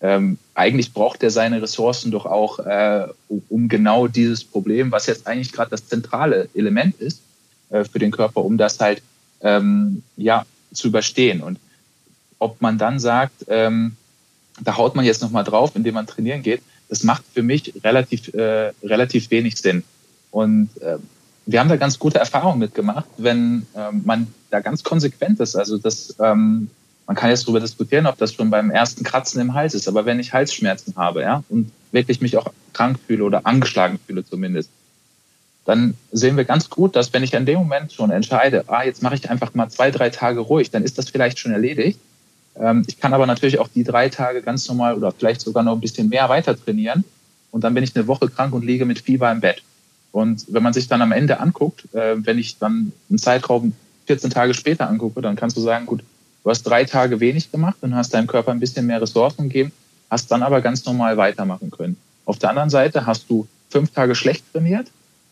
[0.02, 3.06] ähm, eigentlich braucht er seine Ressourcen doch auch, äh,
[3.48, 7.22] um genau dieses Problem, was jetzt eigentlich gerade das zentrale Element ist
[7.70, 9.00] äh, für den Körper, um das halt
[9.42, 11.40] ähm, ja zu überstehen.
[11.40, 11.58] Und
[12.40, 13.96] ob man dann sagt, ähm,
[14.60, 18.34] da haut man jetzt nochmal drauf, indem man trainieren geht, das macht für mich relativ,
[18.34, 19.84] äh, relativ wenig Sinn.
[20.32, 20.98] Und äh,
[21.46, 25.54] wir haben da ganz gute Erfahrungen mitgemacht, wenn ähm, man da ganz konsequent ist.
[25.54, 26.70] Also das ähm,
[27.06, 30.04] man kann jetzt darüber diskutieren, ob das schon beim ersten Kratzen im Hals ist, aber
[30.06, 34.70] wenn ich Halsschmerzen habe, ja, und wirklich mich auch krank fühle oder angeschlagen fühle zumindest,
[35.64, 39.02] dann sehen wir ganz gut, dass wenn ich in dem Moment schon entscheide, ah, jetzt
[39.02, 42.00] mache ich einfach mal zwei, drei Tage ruhig, dann ist das vielleicht schon erledigt.
[42.56, 45.74] Ähm, ich kann aber natürlich auch die drei Tage ganz normal oder vielleicht sogar noch
[45.74, 47.04] ein bisschen mehr weiter trainieren.
[47.50, 49.62] Und dann bin ich eine Woche krank und liege mit Fieber im Bett.
[50.10, 53.74] Und wenn man sich dann am Ende anguckt, äh, wenn ich dann einen Zeitraum
[54.06, 56.02] 14 Tage später angucke, dann kannst du sagen, gut,
[56.44, 59.72] du hast drei Tage wenig gemacht und hast deinem Körper ein bisschen mehr Ressourcen gegeben,
[60.10, 61.96] hast dann aber ganz normal weitermachen können.
[62.24, 64.88] Auf der anderen Seite hast du fünf Tage schlecht trainiert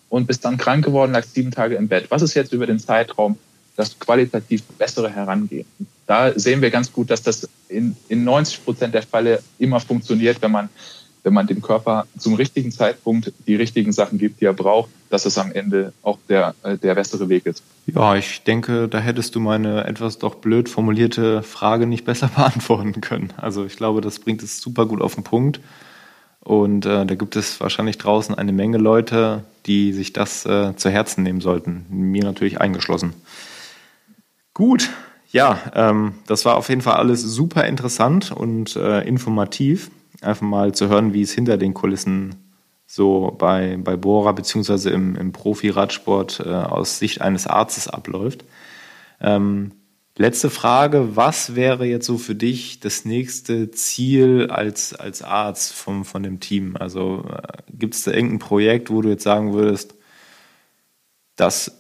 [0.08, 2.10] und bist dann krank geworden, lagst sieben Tage im Bett.
[2.10, 3.38] Was ist jetzt über den Zeitraum
[3.76, 5.66] das qualitativ bessere Herangehen?
[6.06, 10.42] Da sehen wir ganz gut, dass das in, in 90 Prozent der Fälle immer funktioniert,
[10.42, 10.68] wenn man
[11.22, 15.26] wenn man dem Körper zum richtigen Zeitpunkt die richtigen Sachen gibt, die er braucht, dass
[15.26, 17.62] es am Ende auch der, äh, der bessere Weg ist.
[17.86, 23.00] Ja, ich denke, da hättest du meine etwas doch blöd formulierte Frage nicht besser beantworten
[23.00, 23.32] können.
[23.36, 25.60] Also ich glaube, das bringt es super gut auf den Punkt.
[26.42, 30.88] Und äh, da gibt es wahrscheinlich draußen eine Menge Leute, die sich das äh, zu
[30.88, 31.84] Herzen nehmen sollten.
[31.90, 33.12] Mir natürlich eingeschlossen.
[34.54, 34.88] Gut,
[35.32, 39.90] ja, ähm, das war auf jeden Fall alles super interessant und äh, informativ
[40.22, 42.49] einfach mal zu hören, wie es hinter den Kulissen
[42.92, 48.44] so bei, bei Bora beziehungsweise im, im Profi-Radsport äh, aus Sicht eines Arztes abläuft.
[49.20, 49.70] Ähm,
[50.16, 56.04] letzte Frage, was wäre jetzt so für dich das nächste Ziel als, als Arzt vom,
[56.04, 56.76] von dem Team?
[56.76, 59.94] Also äh, gibt es da irgendein Projekt, wo du jetzt sagen würdest,
[61.36, 61.78] das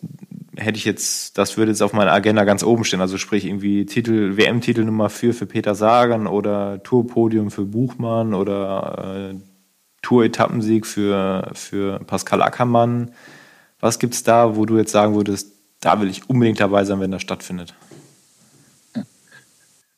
[0.56, 3.00] hätte ich jetzt, das würde jetzt auf meiner Agenda ganz oben stehen.
[3.00, 9.32] Also sprich irgendwie Titel, WM-Titel Nummer 4 für Peter Sagan oder Tourpodium für Buchmann oder
[9.32, 9.49] äh,
[10.02, 13.12] Tour-Etappensieg für, für Pascal Ackermann.
[13.80, 15.48] Was gibt es da, wo du jetzt sagen würdest,
[15.80, 17.74] da will ich unbedingt dabei sein, wenn das stattfindet?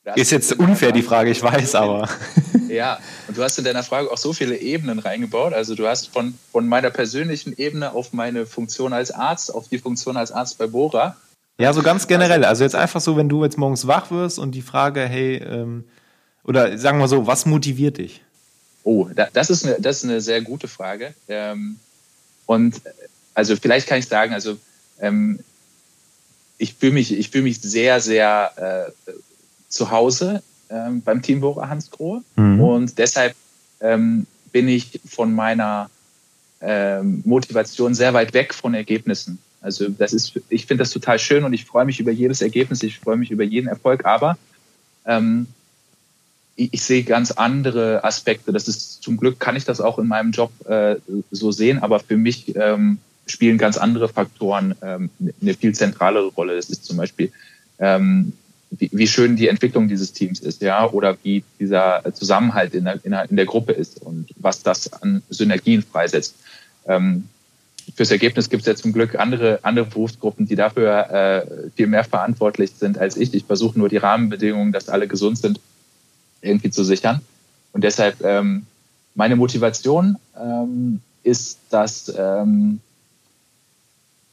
[0.05, 2.09] Das ist jetzt unfair die Frage, ich weiß, aber.
[2.69, 2.97] Ja,
[3.27, 5.53] und du hast in deiner Frage auch so viele Ebenen reingebaut.
[5.53, 9.77] Also du hast von, von meiner persönlichen Ebene auf meine Funktion als Arzt, auf die
[9.77, 11.15] Funktion als Arzt bei Bora.
[11.59, 12.43] Ja, so ganz generell.
[12.45, 15.83] Also jetzt einfach so, wenn du jetzt morgens wach wirst und die Frage, hey, ähm,
[16.43, 18.21] oder sagen wir so, was motiviert dich?
[18.83, 21.13] Oh, das ist eine, das ist eine sehr gute Frage.
[21.27, 21.77] Ähm,
[22.45, 22.81] und
[23.33, 24.57] also vielleicht kann ich sagen, also
[24.99, 25.39] ähm,
[26.57, 29.11] ich fühle mich, ich fühle mich sehr, sehr äh,
[29.69, 32.23] zu Hause ähm, beim Team Bora Hans Grohe.
[32.35, 32.61] Mhm.
[32.61, 33.35] Und deshalb
[33.79, 35.89] ähm, bin ich von meiner
[36.61, 39.39] ähm, Motivation sehr weit weg von Ergebnissen.
[39.61, 42.83] Also das ist, ich finde das total schön und ich freue mich über jedes Ergebnis,
[42.83, 44.37] ich freue mich über jeden Erfolg, aber
[45.05, 45.47] ähm,
[46.55, 48.51] ich, sehe ganz andere Aspekte.
[48.51, 50.97] Das ist zum Glück kann ich das auch in meinem Job äh,
[51.31, 55.09] so sehen, aber für mich ähm, spielen ganz andere Faktoren ähm,
[55.41, 56.55] eine viel zentralere Rolle.
[56.55, 57.31] Das ist zum Beispiel
[57.79, 58.33] ähm,
[58.71, 62.99] wie, wie schön die Entwicklung dieses Teams ist, ja, oder wie dieser Zusammenhalt in der,
[63.03, 66.35] in der, in der Gruppe ist und was das an Synergien freisetzt.
[66.87, 67.29] Ähm,
[67.95, 72.03] fürs Ergebnis gibt es ja zum Glück andere, andere Berufsgruppen, die dafür äh, viel mehr
[72.03, 73.33] verantwortlich sind als ich.
[73.33, 75.59] Ich versuche nur die Rahmenbedingungen, dass alle gesund sind,
[76.43, 77.21] irgendwie zu sichern.
[77.71, 78.65] Und deshalb ähm,
[79.15, 82.79] meine Motivation ähm, ist, dass ähm,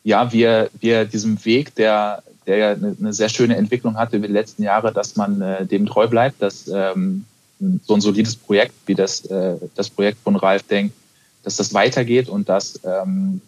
[0.03, 4.33] ja wir, wir diesem Weg der, der ja eine, sehr schöne Entwicklung hatte über die
[4.33, 7.25] letzten Jahre, dass man äh, dem treu bleibt, dass ähm,
[7.59, 10.95] so ein solides Projekt wie das, äh, das Projekt von Ralf denkt,
[11.43, 13.41] dass das weitergeht und dass ähm,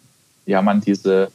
[0.45, 1.31] ja man diese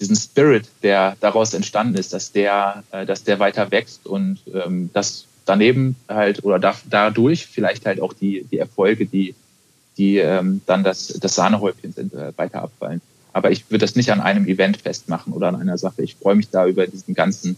[0.00, 4.90] diesen Spirit, der daraus entstanden ist, dass der, äh, dass der weiter wächst und ähm,
[4.92, 9.34] dass daneben halt oder da, dadurch vielleicht halt auch die, die Erfolge, die,
[9.98, 13.00] die ähm, dann das, das Sahnehäubchen sind, äh, weiter abfallen.
[13.32, 16.02] Aber ich würde das nicht an einem Event festmachen oder an einer Sache.
[16.02, 17.56] Ich freue mich da über diesen ganzen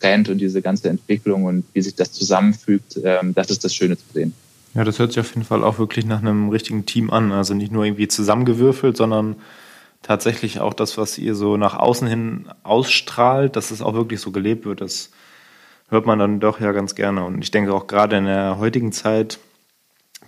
[0.00, 2.98] Trend und diese ganze Entwicklung und wie sich das zusammenfügt.
[3.04, 4.32] Ähm, das ist das Schöne zu sehen.
[4.72, 7.32] Ja, das hört sich auf jeden Fall auch wirklich nach einem richtigen Team an.
[7.32, 9.36] Also nicht nur irgendwie zusammengewürfelt, sondern
[10.02, 14.30] tatsächlich auch das, was ihr so nach außen hin ausstrahlt, dass es auch wirklich so
[14.30, 14.80] gelebt wird.
[14.80, 15.10] Das
[15.90, 17.24] hört man dann doch ja ganz gerne.
[17.24, 19.38] Und ich denke auch gerade in der heutigen Zeit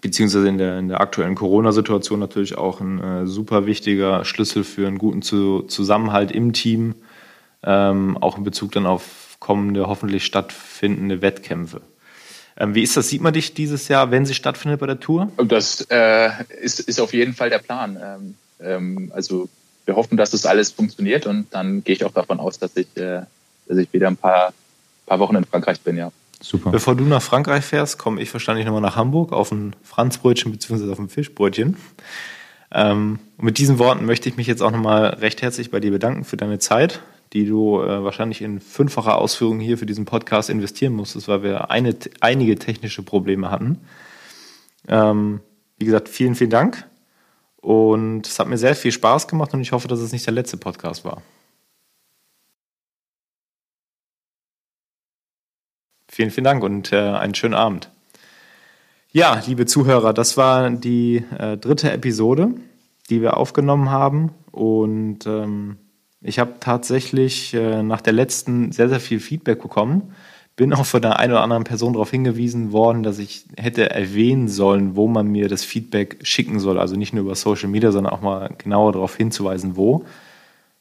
[0.02, 4.86] beziehungsweise in der, in der aktuellen Corona-Situation natürlich auch ein äh, super wichtiger Schlüssel für
[4.86, 6.96] einen guten Zu Zusammenhalt im Team,
[7.62, 11.80] ähm, auch in Bezug dann auf kommende, hoffentlich stattfindende Wettkämpfe.
[12.56, 13.08] Ähm, wie ist das?
[13.08, 15.30] Sieht man dich dieses Jahr, wenn sie stattfindet bei der Tour?
[15.36, 17.98] Das äh, ist, ist auf jeden Fall der Plan.
[18.02, 19.48] Ähm, ähm, also
[19.84, 22.88] wir hoffen, dass das alles funktioniert und dann gehe ich auch davon aus, dass ich,
[22.96, 23.22] äh,
[23.66, 24.52] dass ich wieder ein paar,
[25.12, 26.10] paar Wochen in Frankreich bin, ja.
[26.40, 26.70] Super.
[26.70, 30.90] Bevor du nach Frankreich fährst, komme ich wahrscheinlich nochmal nach Hamburg auf ein Franzbrötchen bzw.
[30.90, 31.76] auf ein Fischbrötchen.
[32.72, 36.24] Ähm, mit diesen Worten möchte ich mich jetzt auch nochmal recht herzlich bei dir bedanken
[36.24, 37.00] für deine Zeit,
[37.34, 41.70] die du äh, wahrscheinlich in fünffacher Ausführung hier für diesen Podcast investieren musstest, weil wir
[41.70, 43.80] eine, einige technische Probleme hatten.
[44.88, 45.40] Ähm,
[45.76, 46.88] wie gesagt, vielen, vielen Dank.
[47.58, 50.32] Und es hat mir sehr viel Spaß gemacht und ich hoffe, dass es nicht der
[50.32, 51.20] letzte Podcast war.
[56.14, 57.88] Vielen, vielen Dank und äh, einen schönen Abend.
[59.12, 62.50] Ja, liebe Zuhörer, das war die äh, dritte Episode,
[63.08, 64.32] die wir aufgenommen haben.
[64.50, 65.78] Und ähm,
[66.20, 70.12] ich habe tatsächlich äh, nach der letzten sehr, sehr viel Feedback bekommen.
[70.54, 74.48] Bin auch von der einen oder anderen Person darauf hingewiesen worden, dass ich hätte erwähnen
[74.48, 76.78] sollen, wo man mir das Feedback schicken soll.
[76.78, 80.04] Also nicht nur über Social Media, sondern auch mal genauer darauf hinzuweisen, wo.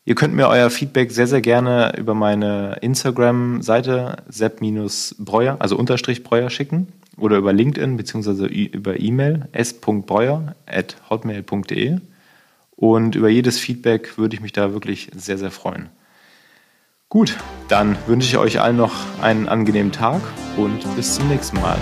[0.03, 6.49] Ihr könnt mir euer Feedback sehr, sehr gerne über meine Instagram-Seite sepp-breuer, also Unterstrich Breuer
[6.49, 6.87] schicken
[7.17, 11.99] oder über LinkedIn beziehungsweise über E-Mail s.breuer at hotmail.de
[12.75, 15.89] und über jedes Feedback würde ich mich da wirklich sehr, sehr freuen.
[17.07, 17.37] Gut,
[17.67, 20.21] dann wünsche ich euch allen noch einen angenehmen Tag
[20.57, 21.77] und bis zum nächsten Mal.